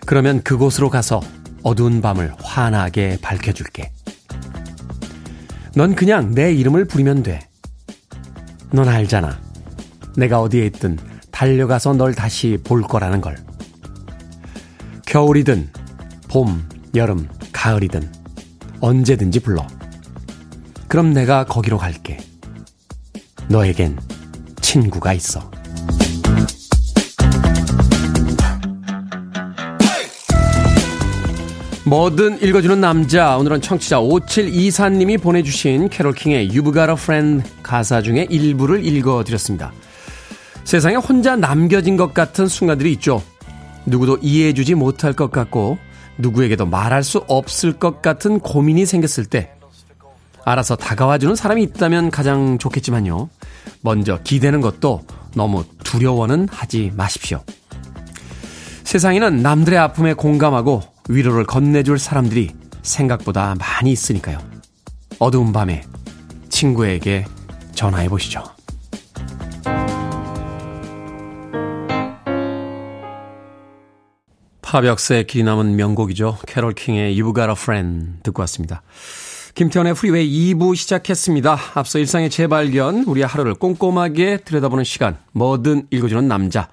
[0.06, 1.20] 그러면 그곳으로 가서
[1.63, 3.92] 어두운 밤을 환하게 밝혀줄게.
[5.80, 7.39] 넌 그냥 내 이름을 부르면 돼.
[8.70, 9.39] 넌 알잖아.
[10.18, 10.98] 내가 어디에 있든
[11.32, 13.38] 달려가서 널 다시 볼 거라는 걸.
[15.06, 15.70] 겨울이든,
[16.28, 18.12] 봄, 여름, 가을이든,
[18.82, 19.65] 언제든지 불러.
[20.89, 22.18] 그럼 내가 거기로 갈게.
[23.48, 23.98] 너에겐
[24.60, 25.50] 친구가 있어.
[31.89, 33.36] 뭐든 읽어주는 남자.
[33.36, 39.73] 오늘은 청취자 5724님이 보내주신 캐롤킹의 You've Got a Friend 가사 중에 일부를 읽어드렸습니다.
[40.65, 43.23] 세상에 혼자 남겨진 것 같은 순간들이 있죠.
[43.88, 45.80] 누구도 이해해주지 못할 것 같고,
[46.19, 49.52] 누구에게도 말할 수 없을 것 같은 고민이 생겼을 때,
[50.45, 53.30] 알아서 다가와주는 사람이 있다면 가장 좋겠지만요.
[53.82, 55.02] 먼저 기대는 것도
[55.34, 57.41] 너무 두려워는 하지 마십시오.
[58.84, 62.52] 세상에는 남들의 아픔에 공감하고 위로를 건네줄 사람들이
[62.84, 64.38] 생각보다 많이 있으니까요.
[65.17, 65.84] 어두운 밤에
[66.50, 67.26] 친구에게
[67.74, 68.43] 전화해 보시죠.
[74.62, 76.38] 팝 역사에 길이 남은 명곡이죠.
[76.45, 78.84] 캐롤 킹의 You've Got a Friend 듣고 왔습니다.
[79.56, 81.58] 김태훈의 프리웨이 2부 시작했습니다.
[81.74, 86.69] 앞서 일상의 재발견, 우리의 하루를 꼼꼼하게 들여다보는 시간, 뭐든 읽어주는 남자.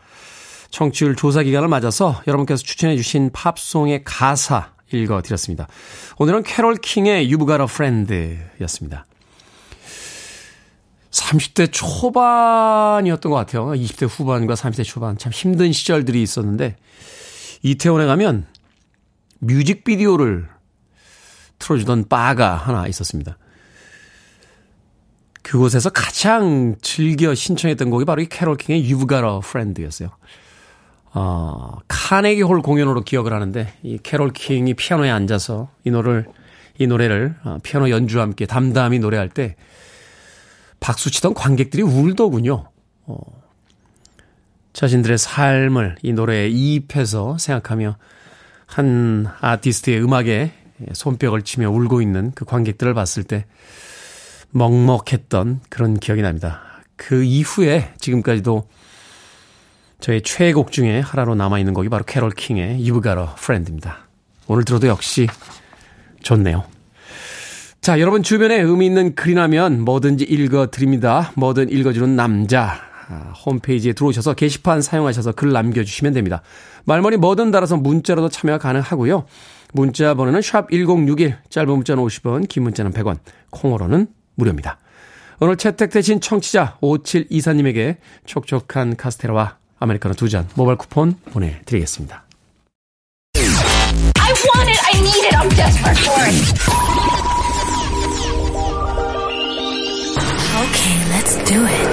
[0.76, 5.68] 청취율 조사 기간을 맞아서 여러분께서 추천해 주신 팝송의 가사 읽어드렸습니다.
[6.18, 9.06] 오늘은 캐롤 킹의 You've Got a Friend였습니다.
[11.10, 13.68] 30대 초반이었던 것 같아요.
[13.68, 15.16] 20대 후반과 30대 초반.
[15.16, 16.76] 참 힘든 시절들이 있었는데,
[17.62, 18.46] 이태원에 가면
[19.38, 20.46] 뮤직비디오를
[21.58, 23.38] 틀어주던 바가 하나 있었습니다.
[25.40, 30.10] 그곳에서 가장 즐겨 신청했던 곡이 바로 이 캐롤 킹의 You've Got a Friend였어요.
[31.18, 36.26] 어, 카네기 홀 공연으로 기억을 하는데 이 캐롤 킹이 피아노에 앉아서 이 노래를
[36.78, 39.56] 이 노래를 어, 피아노 연주와 함께 담담히 노래할 때
[40.78, 42.68] 박수 치던 관객들이 울더군요.
[43.06, 43.18] 어,
[44.74, 47.96] 자신들의 삶을 이 노래에 이입해서 생각하며
[48.66, 50.52] 한 아티스트의 음악에
[50.92, 53.46] 손뼉을 치며 울고 있는 그 관객들을 봤을 때
[54.50, 56.60] 먹먹했던 그런 기억이 납니다.
[56.96, 58.68] 그 이후에 지금까지도
[60.06, 64.06] 저의 최애곡 중에 하나로 남아있는 곡이 바로 캐롤 킹의 You've Got a Friend입니다.
[64.46, 65.26] 오늘 들어도 역시
[66.22, 66.62] 좋네요.
[67.80, 71.32] 자, 여러분 주변에 의미 있는 글이나면 뭐든지 읽어드립니다.
[71.34, 72.78] 뭐든 읽어주는 남자.
[73.08, 76.40] 아, 홈페이지에 들어오셔서 게시판 사용하셔서 글 남겨주시면 됩니다.
[76.84, 79.26] 말머리 뭐든 달아서 문자로도 참여가 가능하고요.
[79.72, 83.18] 문자 번호는 샵 1061, 짧은 문자는 50원, 긴 문자는 100원,
[83.50, 84.78] 콩으로는 무료입니다.
[85.40, 92.24] 오늘 채택되신 청취자 5724님에게 촉촉한 카스테라와 아메리카노 두 잔 모바일 쿠폰 보내드리겠습니다.
[94.18, 94.80] I want it.
[94.82, 95.36] I need it.
[95.36, 97.56] I'm desperate for it.
[100.56, 101.88] Okay, let's do it.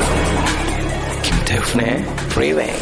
[1.24, 2.74] 김태훈의 Freeway.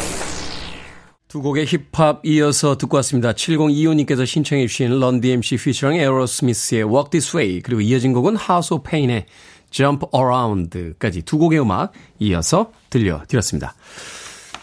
[1.27, 3.31] 두 곡의 힙합 이어서 듣고 왔습니다.
[3.33, 8.89] 7025님께서 신청해 주신 런디 MC 피처링 에어로스미스의 Walk This Way 그리고 이어진 곡은 House of
[8.89, 9.25] Pain의
[9.71, 13.73] Jump Around까지 두 곡의 음악 이어서 들려드렸습니다.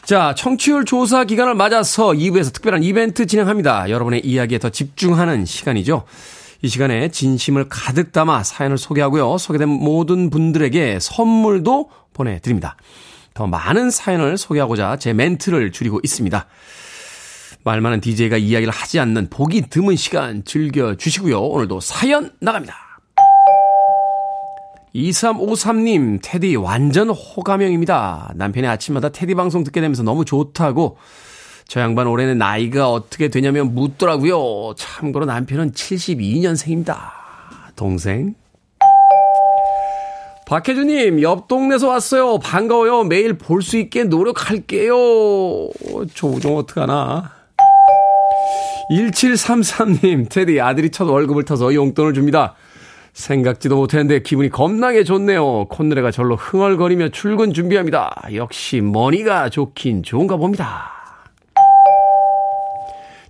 [0.09, 3.91] 자, 청취율 조사 기간을 맞아서 2부에서 특별한 이벤트 진행합니다.
[3.91, 6.05] 여러분의 이야기에 더 집중하는 시간이죠.
[6.63, 9.37] 이 시간에 진심을 가득 담아 사연을 소개하고요.
[9.37, 12.79] 소개된 모든 분들에게 선물도 보내드립니다.
[13.35, 16.47] 더 많은 사연을 소개하고자 제 멘트를 줄이고 있습니다.
[17.65, 21.39] 말 많은 DJ가 이야기를 하지 않는 보기 드문 시간 즐겨주시고요.
[21.39, 22.88] 오늘도 사연 나갑니다.
[24.95, 28.33] 2353님, 테디 완전 호감형입니다.
[28.37, 30.97] 남편이 아침마다 테디 방송 듣게 되면서 너무 좋다고
[31.67, 34.75] 저 양반 올해는 나이가 어떻게 되냐면 묻더라고요.
[34.77, 36.97] 참고로 남편은 72년생입니다.
[37.77, 38.35] 동생.
[40.47, 42.39] 박혜주님, 옆 동네에서 왔어요.
[42.39, 43.05] 반가워요.
[43.05, 44.95] 매일 볼 수 있게 노력할게요.
[46.15, 47.33] 조종 어떡하나.
[48.91, 52.55] 1733님, 테디 아들이 첫 월급을 타서 용돈을 줍니다.
[53.19, 55.67] 생각지도 못했는데 기분이 겁나게 좋네요.
[55.67, 58.15] 콧노래가 절로 흥얼거리며 출근 준비합니다.
[58.35, 60.93] 역시 머니가 좋긴 좋은가 봅니다.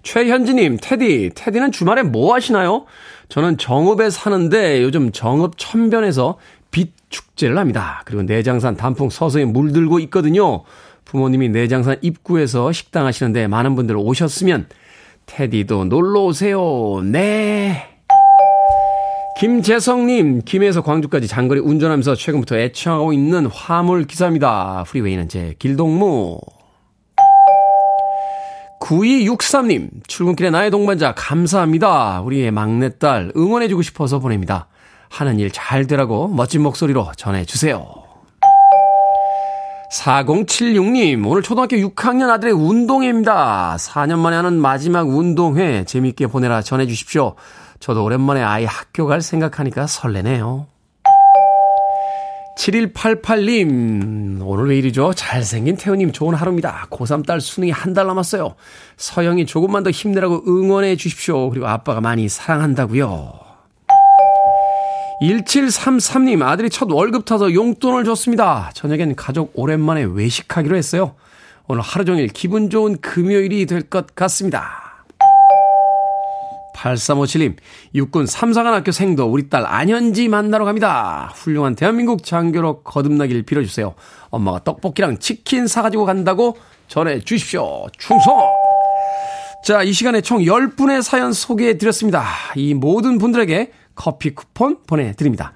[0.02, 2.84] 최현지님, 테디, 테디는 주말에 뭐 하시나요?
[3.30, 6.38] 저는 정읍에 사는데 요즘 정읍 천변에서
[6.70, 8.02] 빛 축제를 합니다.
[8.04, 10.64] 그리고 내장산 단풍 서서히 물들고 있거든요.
[11.06, 14.68] 부모님이 내장산 입구에서 식당 하시는데 많은 분들 오셨으면
[15.24, 17.00] 테디도 놀러 오세요.
[17.02, 17.97] 네.
[19.38, 24.84] 김재성님, 김해에서 광주까지 장거리 운전하면서 최근부터 애청하고 있는 화물 기사입니다.
[24.88, 26.40] 프리웨이는 제 길동무.
[28.80, 32.20] 9263님, 출근길에 나의 동반자 감사합니다.
[32.22, 34.66] 우리의 막내딸 응원해주고 싶어서 보냅니다.
[35.08, 37.86] 하는 일 잘 되라고 멋진 목소리로 전해주세요.
[39.92, 43.76] 4076님, 오늘 초등학교 6학년 아들의 운동회입니다.
[43.78, 47.36] 4년 만에 하는 마지막 운동회 재밌게 보내라 전해주십시오.
[47.80, 50.66] 저도 오랜만에 아이 학교 갈 생각하니까 설레네요.
[52.58, 55.12] 7188님, 오늘 왜 이리죠?
[55.14, 56.88] 잘생긴 태우님 좋은 하루입니다.
[56.90, 58.56] 고3 딸 수능이 한 달 남았어요.
[58.96, 61.50] 서영이 조금만 더 힘내라고 응원해 주십시오.
[61.50, 63.32] 그리고 아빠가 많이 사랑한다고요.
[65.22, 68.70] 1733님, 아들이 첫 월급 타서 용돈을 줬습니다.
[68.74, 71.14] 저녁엔 가족 오랜만에 외식하기로 했어요.
[71.68, 74.87] 오늘 하루 종일 기분 좋은 금요일이 될 것 같습니다.
[76.78, 77.56] 8357님,
[77.94, 81.32] 육군 삼사관 학교 생도 우리 딸 안현지 만나러 갑니다.
[81.34, 83.94] 훌륭한 대한민국 장교로 거듭나길 빌어주세요.
[84.30, 87.86] 엄마가 떡볶이랑 치킨 사가지고 간다고 전해 주십시오.
[87.98, 88.42] 충성!
[89.64, 92.24] 자, 이 시간에 총 10분의 사연 소개해 드렸습니다.
[92.54, 95.54] 이 모든 분들에게 커피 쿠폰 보내드립니다.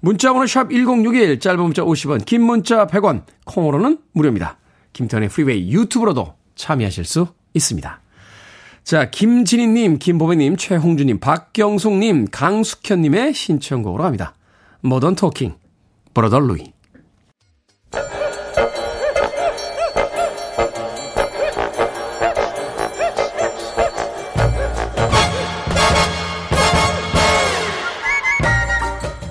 [0.00, 4.58] 문자번호 샵 1061, 짧은 문자 50원, 긴 문자 100원, 콩으로는 무료입니다.
[4.92, 8.00] 김태현의 프리웨이 유튜브로도 참여하실 수 있습니다.
[8.86, 14.36] 자, 김진희님, 김보배님, 최홍주님, 박경숙님, 강숙현님의 신청곡으로 합니다.
[14.80, 15.56] 모던 토킹,
[16.14, 16.72] 브로더 루이.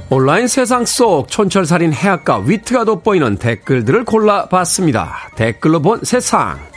[0.09, 5.31] 온라인 세상 속 촌철살인 해악과 위트가 돋보이는 댓글들을 골라봤습니다.
[5.37, 6.74] 댓글로 본 세상.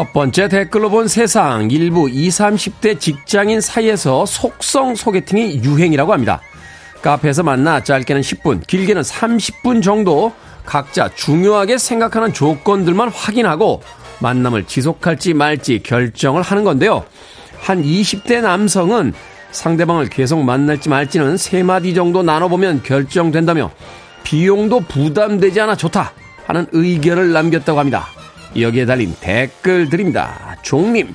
[0.00, 1.70] 첫 번째 댓글로 본 세상.
[1.70, 6.40] 일부 20, 30대 직장인 사이에서 속성 소개팅이 유행이라고 합니다.
[7.02, 10.32] 카페에서 만나 짧게는 10분, 길게는 30분 정도
[10.64, 13.82] 각자 중요하게 생각하는 조건들만 확인하고
[14.20, 17.04] 만남을 지속할지 말지 결정을 하는 건데요.
[17.60, 19.12] 한 20대 남성은
[19.50, 23.70] 상대방을 계속 만날지 말지는 세 마디 정도 나눠보면 결정된다며
[24.24, 26.14] 비용도 부담되지 않아 좋다
[26.46, 28.08] 하는 의견을 남겼다고 합니다.
[28.58, 30.56] 여기에 달린 댓글들입니다.
[30.62, 31.14] 종님,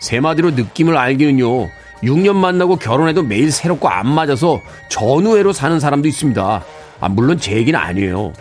[0.00, 1.68] 세 마디로 느낌을 알기는요.
[2.02, 6.64] 6년 만나고 결혼해도 매일 새롭고 안 맞아서 전우회로 사는 사람도 있습니다.
[7.00, 8.32] 아, 물론 제 얘기는 아니에요.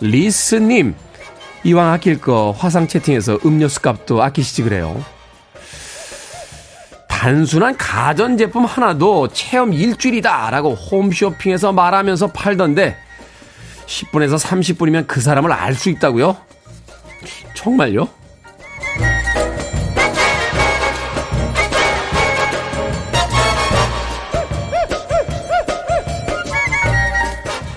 [0.00, 0.94] 리스님,
[1.64, 5.02] 이왕 아낄 거 화상 채팅에서 음료수 값도 아끼시지 그래요.
[7.08, 12.98] 단순한 가전제품 하나도 체험 일주일이다 라고 홈쇼핑에서 말하면서 팔던데
[13.86, 16.36] 10분에서 30분이면 그 사람을 알 수 있다고요?
[17.64, 18.06] 정말요?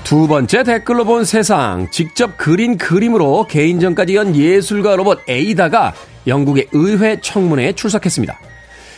[0.03, 1.89] 두 번째 댓글로 본 세상.
[1.89, 5.93] 직접 그린 그림으로 개인전까지 연 예술가 로봇 에이다가
[6.27, 8.37] 영국의 의회 청문회에 출석했습니다.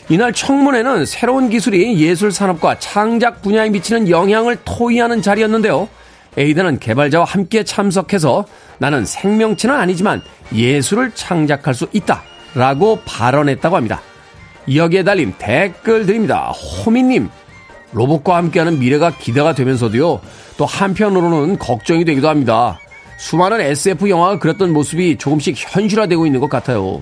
[0.09, 5.87] 이날 청문회는 새로운 기술이 예술 산업과 창작 분야에 미치는 영향을 토의하는 자리였는데요.
[6.39, 8.45] 에이다는 개발자와 함께 참석해서
[8.79, 10.21] 나는 생명체는 아니지만
[10.55, 12.23] 예술을 창작할 수 있다.
[12.55, 14.01] 라고 발언했다고 합니다.
[14.73, 16.51] 여기에 달린 댓글들입니다.
[16.51, 17.29] 호미님,
[17.91, 20.21] 로봇과 함께하는 미래가 기대가 되면서도요.
[20.57, 22.79] 또 한편으로는 걱정이 되기도 합니다.
[23.17, 27.01] 수많은 SF 영화가 그렸던 모습이 조금씩 현실화되고 있는 것 같아요.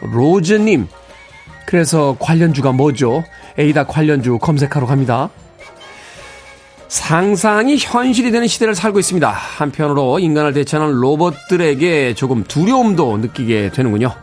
[0.00, 0.86] 로즈님,
[1.66, 3.24] 그래서 관련주가 뭐죠?
[3.58, 5.30] 에이다 관련주 검색하러 갑니다.
[6.92, 9.30] 상상이 현실이 되는 시대를 살고 있습니다.
[9.30, 14.14] 한편으로 인간을 대체하는 로봇들에게 조금 두려움도 느끼게 되는군요.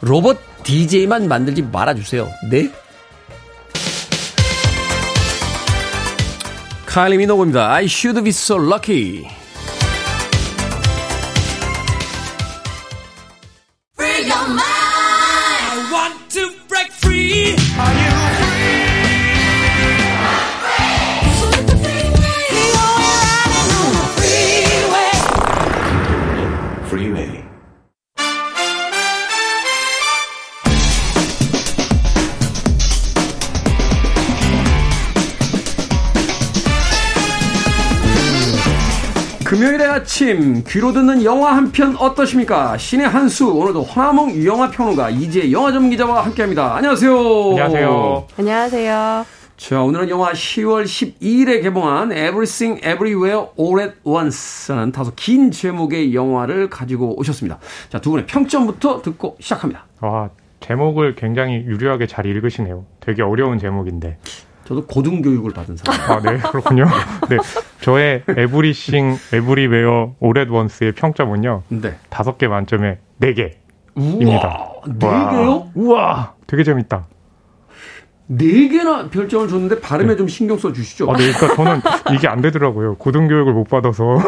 [0.00, 2.28] 로봇 DJ만 만들지 말아주세요.
[2.52, 2.70] 네?
[6.86, 7.72] 카일리 미노고입니다.
[7.72, 9.39] I should be so lucky.
[40.20, 42.76] 아침 귀로 듣는 영화 한 편 어떠십니까?
[42.76, 46.76] 신의 한수 오늘도 화몽 영화 평론가 이제 영화 전문 기자와 함께합니다.
[46.76, 47.10] 안녕하세요.
[47.52, 48.26] 안녕하세요.
[48.38, 49.24] 안녕하세요.
[49.56, 56.68] 자 오늘은 영화 10월 12일에 개봉한 Everything Everywhere All at Once라는 다소 긴 제목의 영화를
[56.68, 57.58] 가지고 오셨습니다.
[57.88, 59.86] 자 두 분의 평점부터 듣고 시작합니다.
[60.02, 60.28] 와
[60.60, 62.84] 제목을 굉장히 유려하게 잘 읽으시네요.
[63.00, 64.18] 되게 어려운 제목인데.
[64.70, 66.00] 저도 고등교육을 받은 사람.
[66.12, 66.84] 아, 네, 그렇군요.
[67.28, 67.38] 네.
[67.80, 71.64] 저의 Everything, Everywhere, All at Once의 평점은요.
[71.70, 71.96] 네.
[72.08, 73.56] 다섯 개 만점에 네 개
[73.96, 74.68] 입니다.
[74.86, 75.68] 네 개요?
[75.74, 77.08] 우와, 되게 재밌다.
[78.28, 80.16] 네 개나 별점을 줬는데 발음에 네.
[80.16, 81.10] 좀 신경 써 주시죠.
[81.10, 81.80] 아, 네, 그러니까 저는
[82.16, 82.94] 이게 안 되더라고요.
[82.94, 84.20] 고등교육을 못 받아서.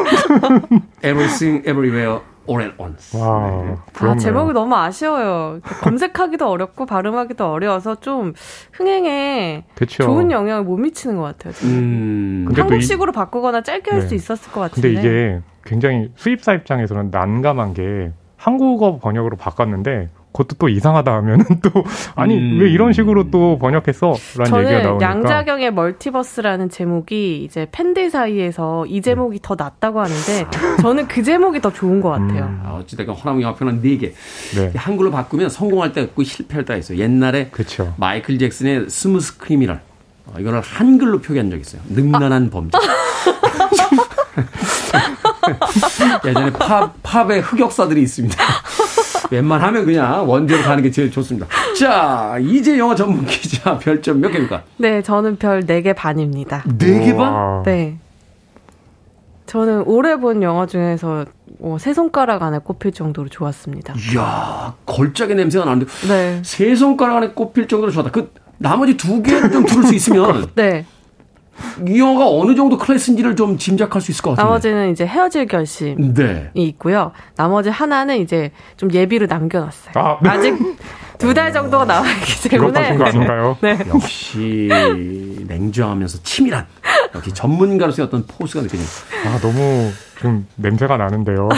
[1.04, 3.18] Everything, everywhere, all at once.
[3.18, 3.76] 와, 네.
[4.06, 5.60] 아, 제목이 너무 아쉬워요.
[5.82, 8.32] 검색하기도 어렵고 발음하기도 어려워서 좀
[8.72, 10.04] 흥행에 그쵸.
[10.04, 11.54] 좋은 영향을 못 미치는 것 같아요.
[11.64, 13.14] 음, 한국식으로 이...
[13.14, 14.16] 바꾸거나 짧게 할수 네.
[14.16, 14.92] 있었을 것 같은데.
[14.92, 21.84] 근데 이게 굉장히 수입사 입장에서는 난감한 게 한국어 번역으로 바꿨는데 그것도 또 이상하다 하면은 또
[22.14, 22.58] 아니 음.
[22.60, 29.02] 왜 이런 식으로 또 번역했어 라는 얘기가 나오니까 양자경의 멀티버스라는 제목이 이제 팬들 사이에서 이
[29.02, 30.46] 제목이 더 낫다고 하는데
[30.80, 32.44] 저는 그 제목이 더 좋은 것 같아요.
[32.44, 32.62] 음.
[32.64, 34.12] 아, 어찌됐건 허남이 화편은 4개.
[34.56, 34.72] 네.
[34.74, 36.98] 한글로 바꾸면 성공할 때 있고 실패할 때가 있어요.
[36.98, 37.94] 옛날에 그쵸.
[37.96, 39.80] 마이클 잭슨의 Smooth Criminal
[40.26, 41.82] 어, 이거를 한글로 표기한 적이 있어요.
[41.88, 42.50] 능란한 아.
[42.50, 42.78] 범죄.
[46.24, 48.36] 예전에 팝, 팝의 흑역사들이 있습니다.
[49.32, 51.46] 웬만하면 그냥 원제로 가는 게 제일 좋습니다.
[51.78, 54.62] 자, 이지혜 영화 전문 기자 별점 몇 개입니까?
[54.76, 56.62] 네, 저는 별 4개 반입니다.
[56.66, 57.62] 4개 반?
[57.62, 57.96] 네.
[59.46, 61.24] 저는 올해 본 영화 중에서
[61.60, 63.94] 어, 세 손가락 안에 꼽힐 정도로 좋았습니다.
[64.12, 65.86] 이야, 걸작의 냄새가 나는데.
[66.08, 66.42] 네.
[66.44, 68.10] 세 손가락 안에 꼽힐 정도로 좋았다.
[68.10, 70.50] 그 나머지 두 개를 좀 들을 수 있으면.
[70.54, 70.84] 네.
[71.86, 74.46] 이 영화가 어느 정도 클래스인지를 좀 짐작할 수 있을 것 같아요.
[74.46, 76.50] 나머지는 이제 헤어질 결심이 네.
[76.54, 77.12] 있고요.
[77.36, 79.92] 나머지 하나는 이제 좀 예비로 남겨놨어요.
[79.94, 80.28] 아, 네.
[80.30, 80.56] 아직
[81.18, 82.96] 두 달 정도가 남아있기 때문에.
[82.96, 83.56] 거 아닌가요?
[83.60, 83.78] 네.
[83.88, 84.68] 역시
[85.46, 86.66] 냉정하면서 치밀한
[87.14, 88.92] 역시 전문가로서의 어떤 포스가 느껴집니다.
[89.28, 89.90] 아 너무
[90.20, 91.48] 좀 냄새가 나는데요.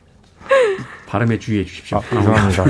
[1.06, 1.98] 발음에 주의해 주십시오.
[1.98, 2.64] 아, 죄송합니다.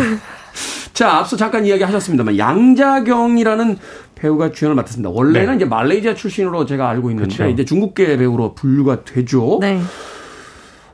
[1.01, 3.79] 자, 앞서 잠깐 이야기하셨습니다만 양자경이라는
[4.17, 5.09] 배우가 주연을 맡았습니다.
[5.09, 5.57] 원래는 네.
[5.57, 7.51] 이제 말레이시아 출신으로 제가 알고 있는데 그렇죠.
[7.51, 9.57] 이제 중국계 배우로 분류가 되죠.
[9.63, 9.81] 네.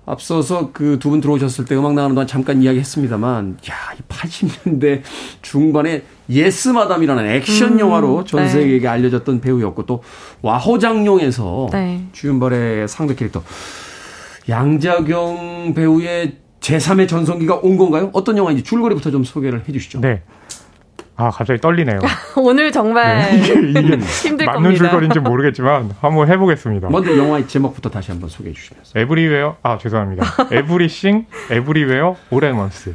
[0.04, 5.02] 앞서서 그 두 분 들어오셨을 때 음악 나가는 동안 잠깐 이야기했습니다만, 야, 이 80년대
[5.42, 8.48] 중반에 Yes Madam이라는 액션 음, 영화로 전 네.
[8.48, 8.86] 세계에게 네.
[8.86, 10.04] 알려졌던 배우였고 또
[10.42, 12.06] 와호장룡에서 네.
[12.12, 13.42] 주윤발의 상대 캐릭터
[14.48, 18.10] 양자경 배우의 제3의 전성기가 온 건가요?
[18.12, 20.00] 어떤 영화인지 줄거리부터 좀 소개를 해 주시죠.
[20.00, 20.22] 네.
[21.14, 22.00] 아, 갑자기 떨리네요.
[22.36, 23.38] 오늘 정말 네.
[23.38, 24.84] 이게, 이게 힘들 맞는 겁니다.
[24.84, 26.88] 줄거리인지 모르겠지만 한번 해보겠습니다.
[26.90, 28.98] 먼저 영화의 제목부터 다시 한번 소개해 주시면서.
[28.98, 30.24] Everywhere, 아 죄송합니다.
[30.50, 32.94] Everything, Everywhere, All at Once.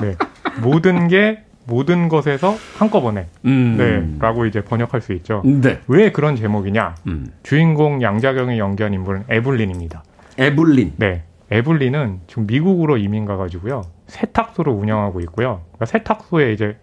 [0.00, 0.16] 네,
[0.62, 4.16] 모든 게 모든 것에서 한꺼번에 음.
[4.18, 5.42] 네라고 이제 번역할 수 있죠.
[5.44, 5.80] 네.
[5.88, 6.94] 왜 그런 제목이냐?
[7.08, 7.26] 음.
[7.42, 10.04] 주인공 양자경이 연기한 인물은 에블린입니다.
[10.38, 10.92] 에블린.
[10.96, 11.24] 네.
[11.50, 15.62] 에블린은 지금 미국으로 이민 가가지고요 세탁소를 운영하고 있고요.
[15.68, 16.76] 그러니까 세탁소에 이제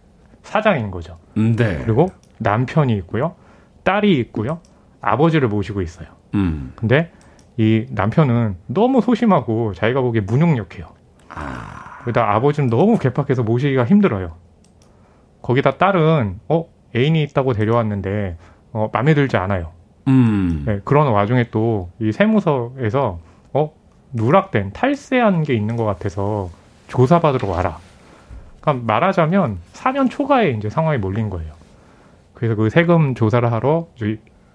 [0.43, 1.17] 사장인 거죠.
[1.37, 1.81] 음, 네.
[1.83, 2.07] 그리고
[2.39, 3.35] 남편이 있고요,
[3.83, 4.59] 딸이 있고요,
[5.01, 6.07] 아버지를 모시고 있어요.
[6.35, 6.73] 음.
[6.75, 7.11] 근데
[7.57, 10.87] 이 남편은 너무 소심하고 자기가 보기에 무능력해요.
[11.29, 11.99] 아.
[12.03, 14.35] 그다 아버지는 너무 개팍해서 모시기가 힘들어요.
[15.41, 18.37] 거기다 딸은 어 애인이 있다고 데려왔는데
[18.71, 19.71] 어 마음에 들지 않아요.
[20.07, 20.63] 음.
[20.67, 23.24] 네, 그런 와중에 또 이 세무서에서 어
[24.13, 26.49] 누락된 탈세한 게 있는 것 같아서
[26.87, 27.79] 조사받으러 와라.
[28.61, 31.53] 그러니까 말하자면 4년 초과에 이제 상황이 몰린 거예요.
[32.33, 33.87] 그래서 그 세금 조사를 하러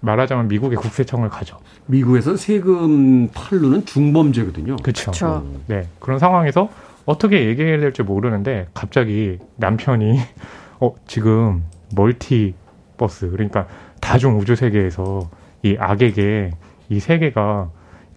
[0.00, 1.58] 말하자면 미국의 국세청을 가죠.
[1.86, 4.76] 미국에서 세금 탈루는 중범죄거든요.
[4.76, 5.44] 그렇죠.
[5.66, 6.68] 네 그런 상황에서
[7.06, 10.18] 어떻게 얘기해야 될지 모르는데 갑자기 남편이
[10.80, 12.54] 어 지금 멀티
[12.96, 13.66] 버스 그러니까
[14.00, 15.28] 다중 우주 세계에서
[15.62, 16.52] 이 악에게
[16.88, 17.70] 이 세계가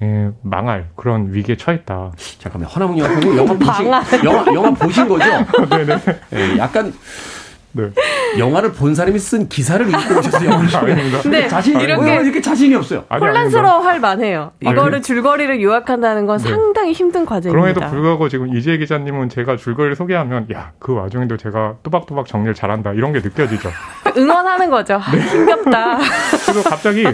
[0.03, 2.11] 예, 망할 그런 위기에 처했다.
[2.39, 3.85] 잠깐만 허나문 영화 영화 보신
[4.25, 5.25] 영화 영화 보신 거죠?
[5.69, 5.97] 네네.
[6.29, 6.93] 네, 약간
[7.73, 7.89] 네.
[8.37, 10.95] 영화를 본 사람이 쓴 기사를 읽고 오셔서 영화를
[11.29, 11.47] 네.
[11.47, 13.03] 자신 이렇게 이렇게 자신이 없어요.
[13.09, 14.51] 혼란스러워할 만해요.
[14.61, 16.49] 이거를 줄거리를 요약한다는 건 네.
[16.49, 17.51] 상당히 힘든 과제입니다.
[17.51, 22.93] 그럼에도 불구하고 지금 이재 기자님은 제가 줄거리를 소개하면 야 그 와중에도 제가 또박또박 정리를 잘한다
[22.93, 23.69] 이런 게 느껴지죠.
[24.17, 24.99] 응원하는 거죠.
[25.13, 25.19] 네.
[25.21, 25.97] 힘겹다.
[26.45, 27.05] 그래서 갑자기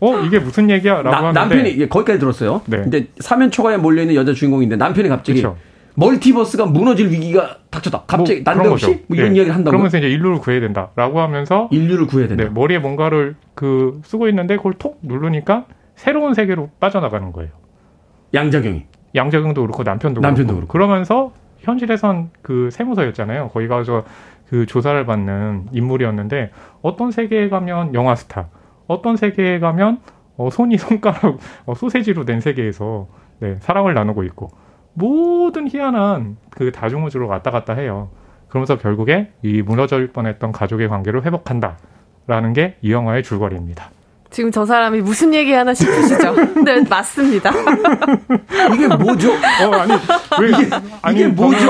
[0.00, 2.60] 어 이게 무슨 얘기야라고 하는데 남편이 거기까지 들었어요.
[2.66, 2.84] 네.
[2.86, 5.56] 이제 사면 초과에 몰려 있는 여자 주인공인데 남편이 갑자기 그쵸.
[5.94, 8.02] 멀티버스가 무너질 위기가 닥쳤다.
[8.06, 9.36] 갑자기 뭐, 난데없이 뭐 이런 네.
[9.36, 9.70] 이야기를 한다고.
[9.70, 12.44] 그러면서 이제 인류를 구해야 된다라고 하면서 인류를 구해야 된다.
[12.44, 17.50] 네, 머리에 뭔가를 그 쓰고 있는데 그걸 톡 누르니까 새로운 세계로 빠져나가는 거예요.
[18.32, 18.84] 양자경이.
[19.14, 20.66] 양자경도 그렇고 남편도, 남편도 그렇고.
[20.66, 20.72] 그렇고.
[20.72, 23.50] 그러면서 현실에선 그 세무서였잖아요.
[23.52, 24.04] 거기 가서
[24.48, 26.50] 그 조사를 받는 인물이었는데
[26.82, 28.48] 어떤 세계에 가면 영화 스타,
[28.86, 30.00] 어떤 세계에 가면
[30.36, 33.06] 어, 손이 손가락 어, 소세지로 된 세계에서
[33.38, 34.50] 네, 사랑을 나누고 있고
[34.94, 38.10] 모든 희한한 그 다중우주로 왔다 갔다 해요.
[38.48, 43.90] 그러면서 결국에 이 무너질 뻔했던 가족의 관계를 회복한다라는 게 이 영화의 줄거리입니다.
[44.30, 46.34] 지금 저 사람이 무슨 얘기 하나 싶으시죠?
[46.64, 47.52] 네, 맞습니다.
[48.74, 49.32] 이게 뭐죠?
[49.32, 49.92] 어, 아니,
[50.40, 50.70] 왜, 이게,
[51.02, 51.66] 아니, 이게 뭐죠?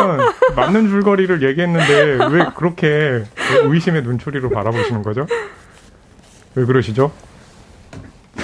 [0.56, 3.22] 맞는 줄거리를 얘기했는데 왜 그렇게
[3.64, 5.26] 의심의 눈초리로 바라보시는 거죠?
[6.54, 7.12] 왜 그러시죠?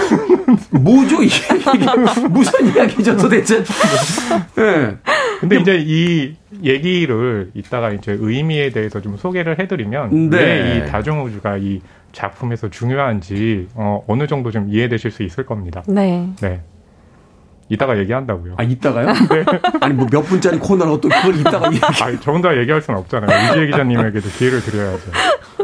[0.71, 1.37] 뭐죠 이게,
[1.75, 3.63] 이게 무슨 이야기죠 도대체?
[4.57, 4.97] 네.
[5.41, 10.39] 근데 이제 이 얘기를 이따가 이제 의미에 대해서 좀 소개를 해드리면 네.
[10.39, 11.81] 왜이 다중우주가 이
[12.13, 15.83] 작품에서 중요한지 어, 어느 정도 좀 이해되실 수 있을 겁니다.
[15.87, 16.29] 네.
[16.41, 16.61] 네.
[17.71, 18.55] 이따가 얘기한다고요.
[18.59, 19.07] 아, 이따가요?
[19.07, 19.45] 네.
[19.81, 21.81] 아니, 뭐 몇 분짜리 코너를 또 그걸 이따가 얘기.
[22.03, 23.51] 아니, 저 혼자 얘기할 수는 없잖아요.
[23.51, 25.03] 이지혜 기자님에게도 기회를 드려야죠.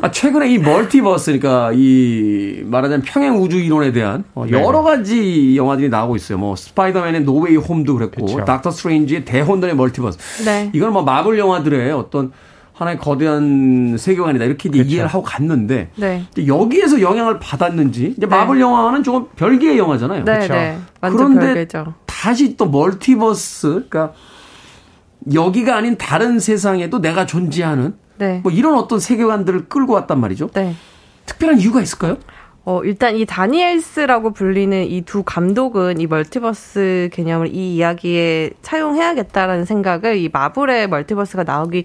[0.03, 4.53] 아, 최근에 이 멀티버스, 그러니까 이 말하자면 평행 우주 이론에 대한 어, 네.
[4.53, 6.39] 여러 가지 영화들이 나오고 있어요.
[6.39, 8.45] 뭐 스파이더맨의 No Way Home도 그랬고, 그쵸.
[8.45, 10.45] 닥터 스트레인지의 대혼돈의 멀티버스.
[10.45, 10.71] 네.
[10.75, 12.31] 이건 뭐 마블 영화들의 어떤
[12.77, 14.89] 하나의 거대한 세계관이다 이렇게 그렇죠.
[14.89, 16.25] 이해를 하고 갔는데 네.
[16.47, 18.63] 여기에서 영향을 받았는지 이제 마블 네.
[18.63, 20.25] 영화는 조금 별개의 영화잖아요.
[20.25, 20.53] 네, 그렇죠.
[20.53, 20.79] 네.
[21.01, 21.95] 그런데 별개죠.
[22.05, 24.13] 다시 또 멀티버스 그러니까
[25.33, 28.41] 여기가 아닌 다른 세상에도 내가 존재하는 네.
[28.43, 30.49] 뭐 이런 어떤 세계관들을 끌고 왔단 말이죠.
[30.49, 30.75] 네.
[31.25, 32.19] 특별한 이유가 있을까요?
[32.67, 40.17] 어, 일단 이 다니엘스라고 불리는 이 두 감독은 이 멀티버스 개념을 이 이야기에 차용해야겠다라는 생각을
[40.19, 41.85] 이 마블의 multiverse가 나오기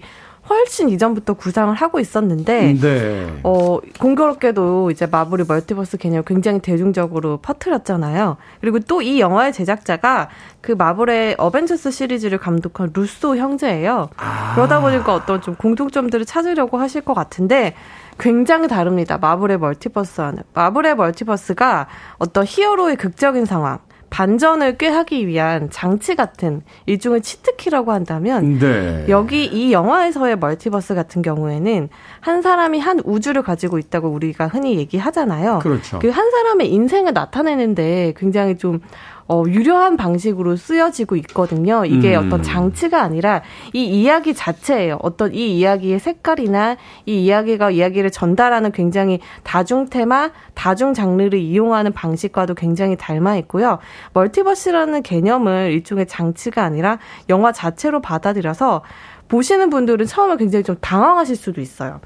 [0.50, 3.40] 훨씬 이전부터 구상을 하고 있었는데 네.
[3.44, 8.36] 어 공교롭게도 이제 마블이 멀티버스 개념을 굉장히 대중적으로 퍼뜨렸잖아요.
[8.60, 10.28] 그리고 또 이 영화의 제작자가
[10.60, 14.10] 그 마블의 어벤져스 시리즈를 감독한 루소 형제예요.
[14.16, 14.52] 아.
[14.54, 17.74] 그러다 보니까 어떤 좀 공통점들을 찾으려고 하실 것 같은데
[18.18, 19.18] 굉장히 다릅니다.
[19.18, 20.42] 마블의 multiverse와는.
[20.54, 23.78] 마블의 multiverse가 어떤 hero의 극적인 상황,
[24.12, 29.06] 반전을 꾀하기 위한 장치 같은 일종의 cheat key라고 한다면 네.
[29.08, 31.88] 여기 이 영화에서의 멀티버스 같은 경우에는
[32.20, 35.58] 한 사람이 한 우주를 가지고 있다고 우리가 흔히 얘기하잖아요.
[35.60, 35.98] 그렇죠.
[35.98, 38.80] 그 한 사람의 인생을 나타내는데 굉장히 좀
[39.28, 41.84] 어, 유려한 방식으로 쓰여지고 있거든요.
[41.84, 42.26] 이게 음.
[42.26, 43.42] 어떤 장치가 아니라
[43.72, 44.98] 이 이야기 자체예요.
[45.02, 52.54] 어떤 이 이야기의 색깔이나 이 이야기가 이야기를 전달하는 굉장히 다중 테마, 다중 장르를 이용하는 방식과도
[52.54, 53.78] 굉장히 닮아 있고요.
[54.12, 56.98] 멀티버스라는 개념을 일종의 장치가 아니라
[57.28, 58.82] 영화 자체로 받아들여서
[59.28, 62.00] 보시는 분들은 처음에 굉장히 좀 당황하실 수도 있어요.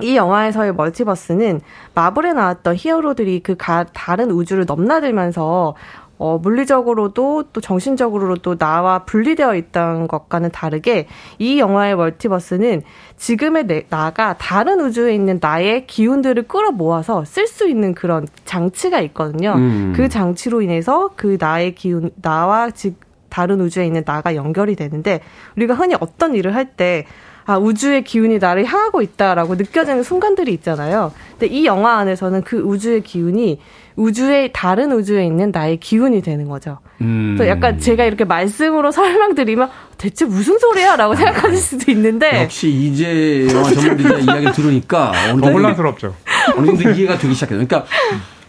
[0.00, 1.60] 이 영화에서의 멀티버스는
[1.94, 5.74] 마블에 나왔던 히어로들이 그 가, 다른 우주를 넘나들면서
[6.18, 11.06] 어, 물리적으로도 또 정신적으로도 나와 분리되어 있던 것과는 다르게
[11.38, 12.82] 이 영화의 멀티버스는
[13.16, 19.54] 지금의 내, 나가 다른 우주에 있는 나의 기운들을 끌어모아서 쓸 수 있는 그런 장치가 있거든요.
[19.56, 19.92] 음.
[19.94, 22.96] 그 장치로 인해서 그 나의 기운, 나와 즉
[23.28, 25.20] 다른 우주에 있는 나가 연결이 되는데
[25.56, 27.04] 우리가 흔히 어떤 일을 할때
[27.48, 31.12] 아, 우주의 기운이 나를 향하고 있다라고 느껴지는 순간들이 있잖아요.
[31.30, 33.58] 근데 이 영화 안에서는 그 우주의 기운이
[33.96, 36.78] 우주의 다른 우주에 있는 나의 기운이 되는 거죠.
[37.00, 37.36] 음.
[37.38, 43.72] 또 약간 제가 이렇게 말씀으로 설명드리면 대체 무슨 소리야라고 생각하실 수도 있는데 역시 이제 영화
[43.72, 46.14] 전문가의 이야기를 들으니까 정도 혼란스럽죠.
[46.54, 47.64] 어느 정도 이해가 되기 시작해요.
[47.66, 47.86] 그러니까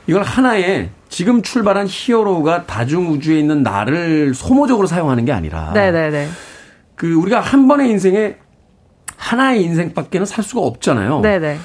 [0.08, 6.28] 이걸 하나의 지금 출발한 히어로가 다중 우주에 있는 나를 소모적으로 사용하는 게 아니라 네네네.
[6.96, 8.36] 그 우리가 한 번의 인생에
[9.20, 11.20] 하나의 인생밖에는 살 수가 없잖아요.
[11.20, 11.60] 네네.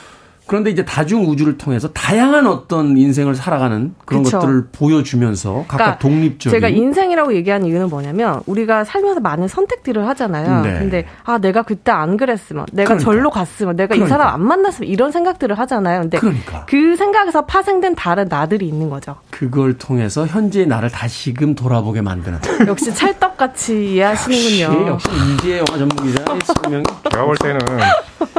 [0.46, 4.38] 그런데 이제 다중 우주를 통해서 다양한 어떤 인생을 살아가는 그런 그쵸.
[4.38, 10.62] 것들을 보여주면서 각각 그러니까 독립적인 제가 인생이라고 얘기하는 이유는 뭐냐면 우리가 살면서 많은 선택들을 하잖아요.
[10.62, 10.78] 네.
[10.78, 13.04] 근데 아 내가 그때 안 그랬으면 내가 그러니까.
[13.10, 14.06] 절로 갔으면 내가 그러니까.
[14.06, 16.02] 이 사람 안 만났으면 이런 생각들을 하잖아요.
[16.02, 16.66] 근데 그러니까.
[16.66, 19.16] 그 생각에서 파생된 다른 나들이 있는 거죠.
[19.30, 22.38] 그걸 통해서 현재의 나를 다시금 돌아보게 만드는
[22.68, 24.88] 역시 찰떡같이 이해하시는군요.
[24.88, 27.58] 역시, 역시 이지혜 영화 전문기자의 설명이 제가 볼 때는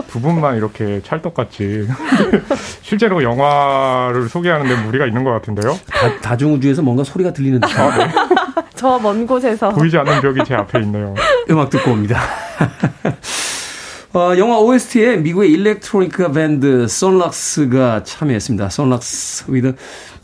[0.07, 1.87] 두 분만 이렇게 찰떡같이
[2.81, 5.77] 실제로 영화를 소개하는데 무리가 있는 것 같은데요.
[6.21, 7.67] 다, 중우주에서 뭔가 소리가 들리는데.
[7.67, 8.11] 아, 네.
[8.75, 9.69] 저먼 곳에서.
[9.69, 11.13] 보이지 않는 벽이 제 앞에 있네요.
[11.49, 12.19] 음악 듣고 옵니다.
[14.13, 18.69] 어, 영화 OST에 미국의 일렉트로닉 밴드 선락스가 참여했습니다.
[18.69, 19.75] 선락스 with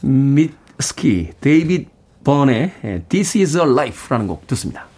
[0.01, 1.89] 미스키 데이빗
[2.23, 2.71] 번의
[3.09, 4.90] This is a Life라는 곡 듣습니다.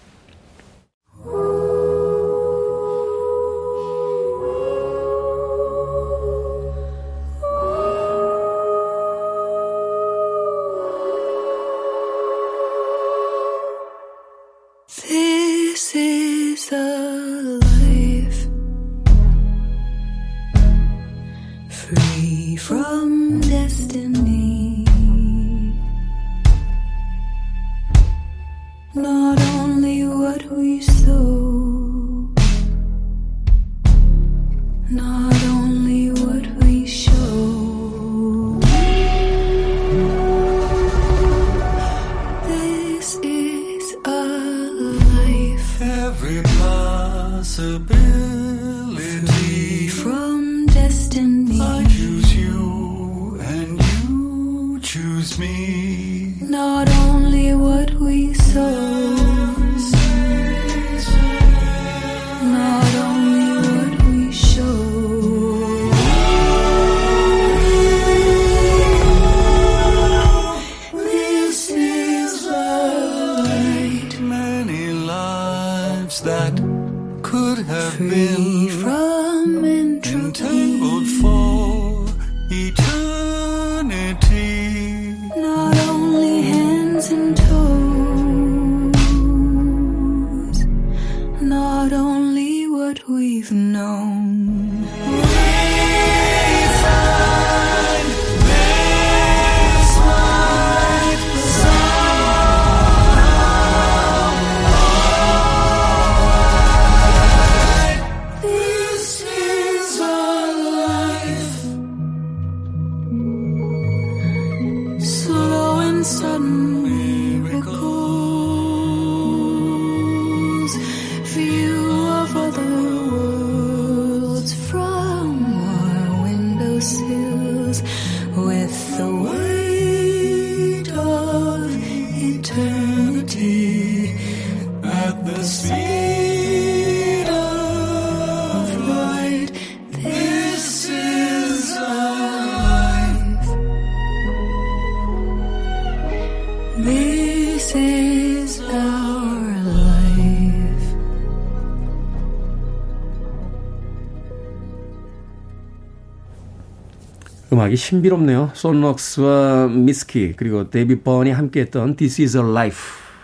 [157.64, 158.52] 음악이 신비롭네요.
[158.54, 162.80] Son Lux와 미츠키 그리고 데이비드 번이 함께했던 This Is a Life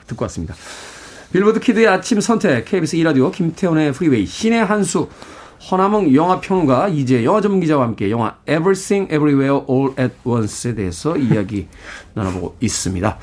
[0.07, 0.55] 듣고 왔습니다.
[1.33, 5.09] 빌보드 키드의 아침 선택 KBS 2라디오 김태훈의 프리웨이 신의 한수
[5.69, 11.67] 허남웅 영화평론가 이지혜 영화 전문 기자와 함께 영화 Everything Everywhere All at Once에 대해서 이야기
[12.15, 13.17] 나눠보고 있습니다.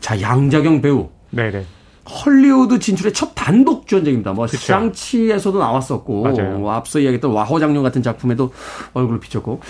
[0.00, 1.08] 자 양자경 배우.
[1.30, 1.64] 네네.
[2.10, 4.32] 헐리우드 진출의 첫 단독 주연작입니다.
[4.32, 4.58] 뭐 그쵸.
[4.58, 6.58] 샹치에서도 나왔었고 맞아요.
[6.58, 8.52] 뭐 앞서 이야기했던 와호 장룡 같은 작품에도
[8.94, 9.66] 얼굴을 비쳤고 그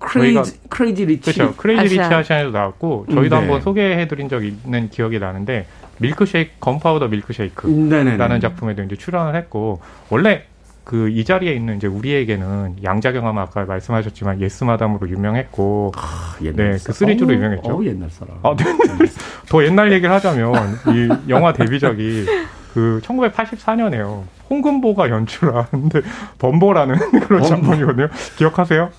[0.00, 1.54] Crazy Crazy Rich 그렇죠.
[1.56, 3.40] Crazy Rich Asian에도 나왔고 저희도 네.
[3.40, 5.66] 한번 소개해드린 적 있는 기억이 나는데
[5.98, 10.44] 밀크쉐이크 Gunpowder Milkshake라는 작품에도 이제 출연을 했고 원래
[10.84, 16.76] 그 이 자리에 있는 이제 우리에게는 양자경 아마 아까 말씀하셨지만 Yes Madam으로 유명했고 아, 네,
[16.84, 17.70] 그 시리즈로 유명했죠.
[17.70, 18.38] 어, 옛날 사람.
[18.42, 18.64] 아, 네.
[19.48, 22.26] 더 옛날 얘기를 하자면 이 영화 데뷔작이
[22.74, 24.22] 그 1984년에요.
[24.48, 26.00] 홍금보가 연출한 데
[26.38, 28.08] 범보라는 그런 작품이거든요.
[28.36, 28.90] 기억하세요?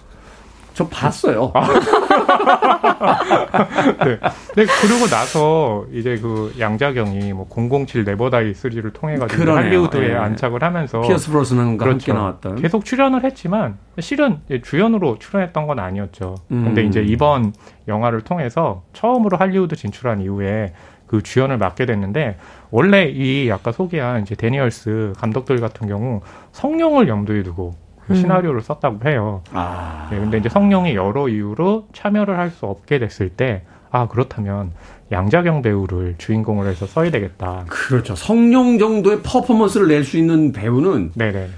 [0.74, 1.52] 저 봤어요.
[1.54, 1.68] 아.
[4.06, 4.20] 네.
[4.56, 4.66] 네.
[4.66, 10.16] 그러고 나서 이제 그 양자경이 뭐 007 Never Die 3를 통해 가지고 할리우드에 네.
[10.16, 12.12] 안착을 하면서 피어스 브로스넌과 그렇죠.
[12.12, 16.36] 함께 나왔던 계속 출연을 했지만 실은 주연으로 출연했던 건 아니었죠.
[16.52, 16.64] 음.
[16.66, 17.54] 근데 이제 이번
[17.88, 20.74] 영화를 통해서 처음으로 할리우드 진출한 이후에
[21.08, 22.38] 그 주연을 맡게 됐는데
[22.70, 26.22] 원래 이 아까 소개한 이제 데니얼스 감독들 같은 경우
[26.54, 27.74] 성룡을 염두에 두고
[28.08, 29.42] 그 시나리오를 썼다고 해요.
[29.54, 30.08] 아.
[30.12, 34.72] 네, 근데 이제 성룡이 여러 이유로 참여를 할 수 없게 됐을 때, 아, 그렇다면
[35.12, 37.66] 양자경 배우를 주인공으로 해서 써야 되겠다.
[37.68, 38.16] 그렇죠.
[38.16, 41.50] 성룡 정도의 퍼포먼스를 낼 수 있는 배우는 네네.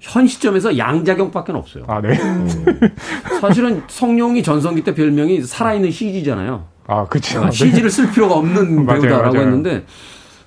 [0.00, 1.84] 현 시점에서 양자경밖에 없어요.
[1.86, 2.08] 아, 네.
[2.18, 2.94] 네.
[3.40, 6.64] 사실은 성룡이 전성기 때 별명이 살아있는 CG잖아요.
[6.88, 7.48] 아, 그렇죠.
[7.50, 9.40] CG를 쓸 필요가 없는 배우다라고 맞아요.
[9.46, 9.84] 했는데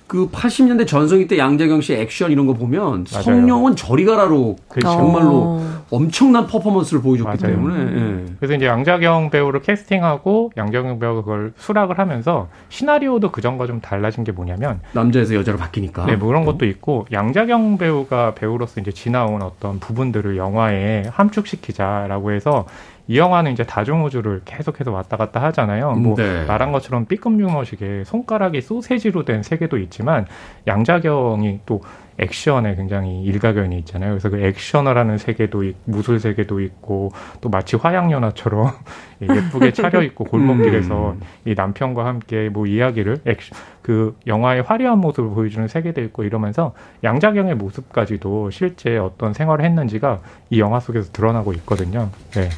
[0.06, 3.22] 그 80년대 전성기 때 양재경 씨 액션 이런 거 보면 맞아요.
[3.22, 4.96] 성룡은 저리 가라로 그렇죠.
[4.96, 5.84] 정말로 어.
[5.90, 7.56] 엄청난 퍼포먼스를 보여줬기 맞아요.
[7.56, 7.80] 때문에.
[7.80, 8.24] 예.
[8.38, 14.30] 그래서 이제 양자경 배우를 캐스팅하고 양자경 배우가 그걸 수락을 하면서 시나리오도 그전과 좀 달라진 게
[14.30, 16.06] 뭐냐면 남자에서 여자로 바뀌니까.
[16.06, 22.64] 네, 뭐 그런 것도 있고 양자경 배우가 배우로서 이제 지나온 어떤 부분들을 영화에 함축시키자라고 해서
[23.08, 25.92] 이 영화는 이제 다중우주를 계속해서 왔다 갔다 하잖아요.
[25.92, 26.44] 뭐 네.
[26.44, 30.26] 말한 것처럼 B급 유머식의 손가락이 소세지로 된 세계도 있지만
[30.66, 31.82] 양자경이 또
[32.18, 34.10] 액션에 굉장히 일가견이 있잖아요.
[34.10, 38.72] 그래서 그 액션을 하는 세계도 있, 무술 세계도 있고 또 마치 화양연화처럼
[39.22, 41.20] 예쁘게 차려입고 골목길에서 음.
[41.44, 47.54] 이 남편과 함께 뭐 이야기를 액션, 그 영화의 화려한 모습을 보여주는 세계도 있고 이러면서 양자경의
[47.54, 52.10] 모습까지도 실제 어떤 생활을 했는지가 이 영화 속에서 드러나고 있거든요.
[52.32, 52.48] 네.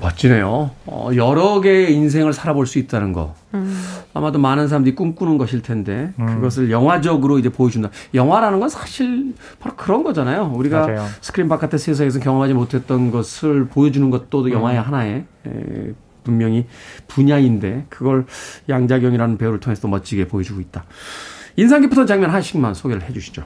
[0.00, 0.70] 멋지네요.
[0.86, 3.34] 어, 여러 개의 인생을 살아볼 수 있다는 거.
[3.54, 3.82] 음.
[4.12, 6.26] 아마도 많은 사람들이 꿈꾸는 것일 텐데 음.
[6.26, 7.90] 그것을 영화적으로 이제 보여준다.
[8.12, 10.52] 영화라는 건 사실 바로 그런 거잖아요.
[10.54, 11.06] 우리가 맞아요.
[11.20, 14.52] 스크린 바깥의 세상에서 경험하지 못했던 것을 보여주는 것도 음.
[14.52, 15.92] 영화의 하나의 에,
[16.24, 16.66] 분명히
[17.06, 18.26] 분야인데 그걸
[18.68, 20.84] 양자경이라는 배우를 통해서 멋지게 보여주고 있다.
[21.56, 23.44] 인상 깊었던 장면 하나씩만 소개를 해 주시죠.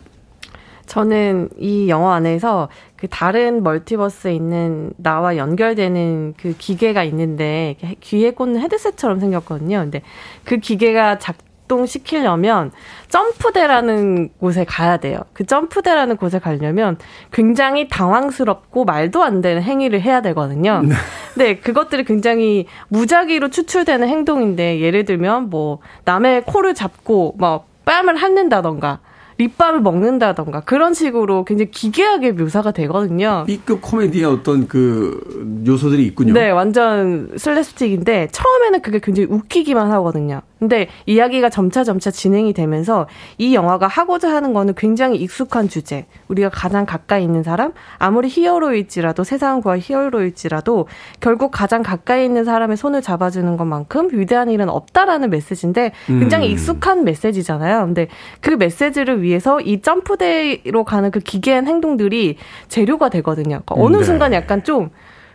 [0.88, 8.60] 저는 이 영화 안에서 그 다른 멀티버스에 있는 나와 연결되는 그 기계가 있는데 귀에 꽂는
[8.62, 9.78] 헤드셋처럼 생겼거든요.
[9.80, 10.02] 근데
[10.44, 12.72] 그 기계가 작동시키려면
[13.08, 15.20] 점프대라는 곳에 가야 돼요.
[15.34, 16.96] 그 점프대라는 곳에 가려면
[17.30, 20.80] 굉장히 당황스럽고 말도 안 되는 행위를 해야 되거든요.
[20.82, 20.94] 네.
[21.34, 29.00] 근데 그것들이 굉장히 무작위로 추출되는 행동인데 예를 들면 뭐 남의 코를 잡고 뭐 뺨을 핥는다던가
[29.38, 33.44] 립밤을 먹는다던가 그런 식으로 굉장히 기괴하게 묘사가 되거든요.
[33.46, 36.34] B급 코미디의 어떤 그 요소들이 있군요.
[36.34, 40.42] 네, 완전 슬랩스틱인데 처음에는 그게 굉장히 웃기기만 하거든요.
[40.58, 43.06] 근데 이야기가 점차 점차 진행이 되면서
[43.38, 46.06] 이 영화가 하고자 하는 거는 굉장히 익숙한 주제.
[46.28, 50.88] 우리가 가장 가까이 있는 사람, 아무리 히어로일지라도 세상을 구할 히어로일지라도
[51.20, 56.52] 결국 가장 가까이 있는 사람의 손을 잡아주는 것만큼 위대한 일은 없다라는 메시지인데 굉장히 음.
[56.52, 57.84] 익숙한 메시지잖아요.
[57.86, 58.08] 근데
[58.40, 62.36] 그 메시지를 위해서 이 점프대로 가는 그 기괴한 행동들이
[62.68, 63.60] 재료가 되거든요.
[63.64, 64.04] 그러니까 어느 네.
[64.04, 64.90] 순간 약간 좀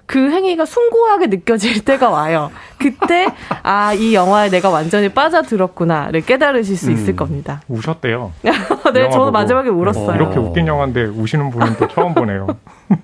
[0.06, 2.52] 그 행위가 숭고하게 느껴질 때가 와요.
[2.78, 3.28] 그때
[3.64, 7.62] 아 이 영화에 내가 완전히 빠져들었구나를 깨달으실 수 있을 음, 겁니다.
[7.68, 8.32] 우셨대요.
[8.94, 9.32] 네, 저도.
[9.32, 10.16] 마지막에 울었어요.
[10.16, 12.48] 이렇게 웃긴 영화인데 우시는 분은 또 처음 보네요.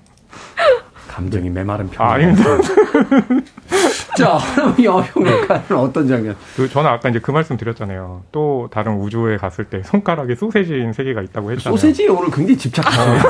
[1.20, 2.06] 감정이 메마른 편.
[2.06, 2.42] 아, 아닙니다.
[4.16, 4.38] 자,
[4.82, 6.34] 여평론가는 어떤 장면?
[6.56, 8.22] 그 저는 아까 이제 그 말씀 드렸잖아요.
[8.32, 11.76] 또 다른 우주에 갔을 때 손가락에 소세지인 세계가 있다고 했잖아요.
[11.76, 13.20] 소세지에 오늘 굉장히 집착하네요.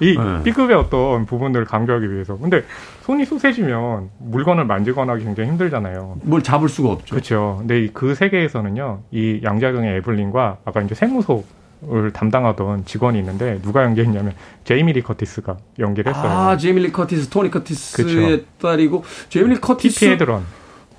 [0.00, 0.42] 이 네.
[0.42, 2.36] B급의 어떤 부분들을 강조하기 위해서.
[2.36, 2.64] 근데
[3.02, 6.16] 손이 소세지면 물건을 만지거나 하기 굉장히 힘들잖아요.
[6.22, 7.14] 뭘 잡을 수가 없죠.
[7.14, 7.56] 그렇죠.
[7.60, 11.44] 근데 그 세계에서는요, 이 양자경의 에블린과 아까 이제 세무소
[11.90, 16.30] 을 담당하던 직원이 있는데 누가 연기했냐면 제이미 리 커티스가 연기를 했어요.
[16.30, 18.44] 아, 제이미 리 커티스, 토니 커티스의 그렇죠.
[18.60, 20.44] 딸이고 제이미 리 커티스 티피 헤드런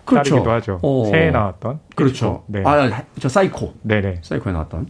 [0.03, 0.31] 그렇죠.
[0.31, 0.79] 딸이기도 하죠.
[0.81, 1.05] 어.
[1.09, 1.79] 새에 나왔던.
[1.95, 2.43] 그렇죠.
[2.47, 2.63] 네.
[2.65, 3.75] 아, 저 사이코.
[3.81, 4.19] 네네.
[4.23, 4.87] 사이코에 나왔던.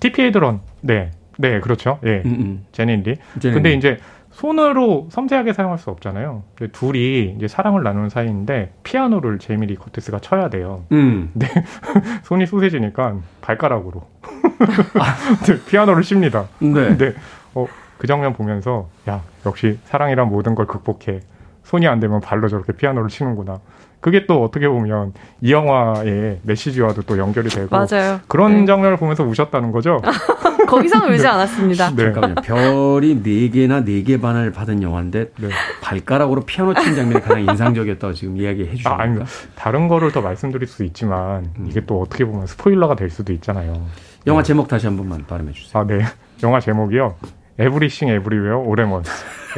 [0.00, 0.60] 티피 헤드런.
[0.80, 1.10] 네.
[1.36, 1.98] 네, 그렇죠.
[2.04, 2.22] 예.
[2.24, 2.66] 음, 음.
[2.72, 3.16] 자넷 리.
[3.40, 3.98] 근데 이제
[4.34, 6.42] 손으로 섬세하게 사용할 수 없잖아요.
[6.72, 10.84] 둘이 이제 사랑을 나누는 사이인데 피아노를 제이미 리 커티스가 쳐야 돼요.
[10.90, 11.30] 음.
[11.32, 11.46] 근데
[12.24, 14.02] 손이 소세지니까 발가락으로
[15.46, 16.48] 네, 피아노를 칩니다.
[16.58, 16.72] 네.
[16.72, 17.14] 근데
[17.54, 17.66] 어,
[17.96, 21.20] 그 장면 보면서 야 역시 사랑이란 모든 걸 극복해.
[21.62, 23.60] 손이 안 되면 발로 저렇게 피아노를 치는구나.
[24.00, 28.20] 그게 또 어떻게 보면 이 영화의 메시지와도 또 연결이 되고 맞아요.
[28.28, 28.66] 그런 네.
[28.66, 30.02] 장면을 보면서 우셨다는 거죠?
[30.66, 31.90] 거기서는 울지 않았습니다.
[31.94, 32.02] 네.
[32.04, 32.34] 잠깐만요.
[32.42, 35.48] 별이 4개나 4개 반을 받은 영화인데 네.
[35.80, 38.72] 발가락으로 피아노 치는 장면이 가장 인상적이었다고 지금 이야기해?
[38.86, 39.18] 아, 아니,
[39.54, 41.66] 다른 거를 더 말씀드릴 수 있지만 음.
[41.68, 43.86] 이게 또 어떻게 보면 스포일러가 될 수도 있잖아요.
[44.26, 44.46] 영화 네.
[44.46, 45.82] 제목 다시 한 번만 발음해 주세요.
[45.82, 46.00] 아, 네.
[46.42, 47.14] 영화 제목이요.
[47.58, 49.04] Everything Everywhere All at Once.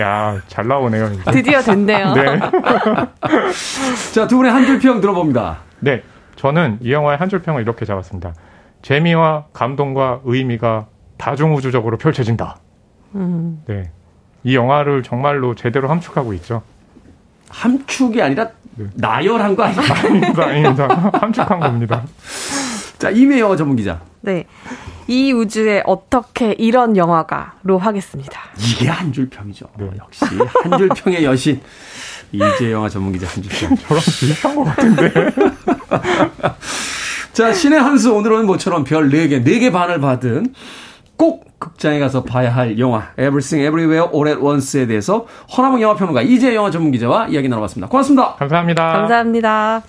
[0.01, 1.07] 야, 잘 나오네요.
[1.15, 1.31] 이제.
[1.31, 2.13] 드디어 됐네요.
[2.13, 2.39] 네.
[4.13, 5.59] 자, 두 분의 한 줄 평 들어봅니다.
[5.81, 6.03] 네.
[6.37, 8.35] 저는 이 영화의 한 줄 평을 이렇게 잡았습니다.
[8.83, 10.87] 재미와 감동과 의미가
[11.19, 12.59] 다중우주적으로 펼쳐진다.
[13.15, 13.63] 음.
[13.67, 13.91] 네.
[14.45, 16.63] 이 영화를 정말로 제대로 함축하고 있죠.
[17.49, 18.87] 함축이 아니라 네.
[18.95, 19.95] 나열한 거 아닙니까?
[19.99, 21.11] 아닙니다, 아닙니다.
[21.21, 22.05] 함축한 겁니다.
[22.99, 24.01] 자, 이메 영화 전문 기자.
[24.21, 24.45] 네.
[25.09, 28.41] 이 우주에 어떻게 이런 영화가로 하겠습니다.
[28.59, 29.67] 이게 한 줄 평이죠.
[29.79, 29.91] 네.
[29.99, 30.25] 역시
[30.65, 31.61] 한 줄 평의 여신.
[32.33, 33.77] 이제 영화 전문 기자 한 줄 평.
[33.77, 35.13] 저랑 비슷한 것 같은데.
[37.37, 40.55] 자, 신의 한 수 오늘은 모처럼 별 4개, 4개 반을 받은
[41.19, 46.55] 꼭 극장에 가서 봐야 할 영화 Everything Everywhere All at Once에 대해서 허나몽 영화평론가 이재
[46.55, 47.89] 영화 전문 기자와 이야기 나눠봤습니다.
[47.91, 48.37] 고맙습니다.
[48.37, 48.93] 감사합니다.
[48.93, 49.83] 감사합니다.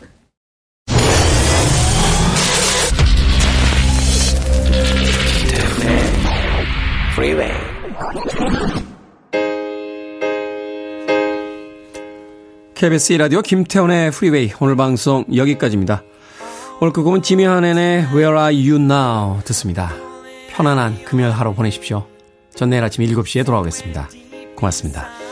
[12.75, 16.03] KBS 라디오 김태훈의 프리웨이 오늘 방송 여기까지입니다.
[16.79, 19.91] 오늘 끝곡은 지미 한앤의 Where Are You Now 듣습니다.
[20.49, 22.05] 편안한 금요일 하루 보내십시오.
[22.53, 24.07] 전 내일 아침 7시에 돌아오겠습니다.
[24.55, 25.26] 고맙습니다.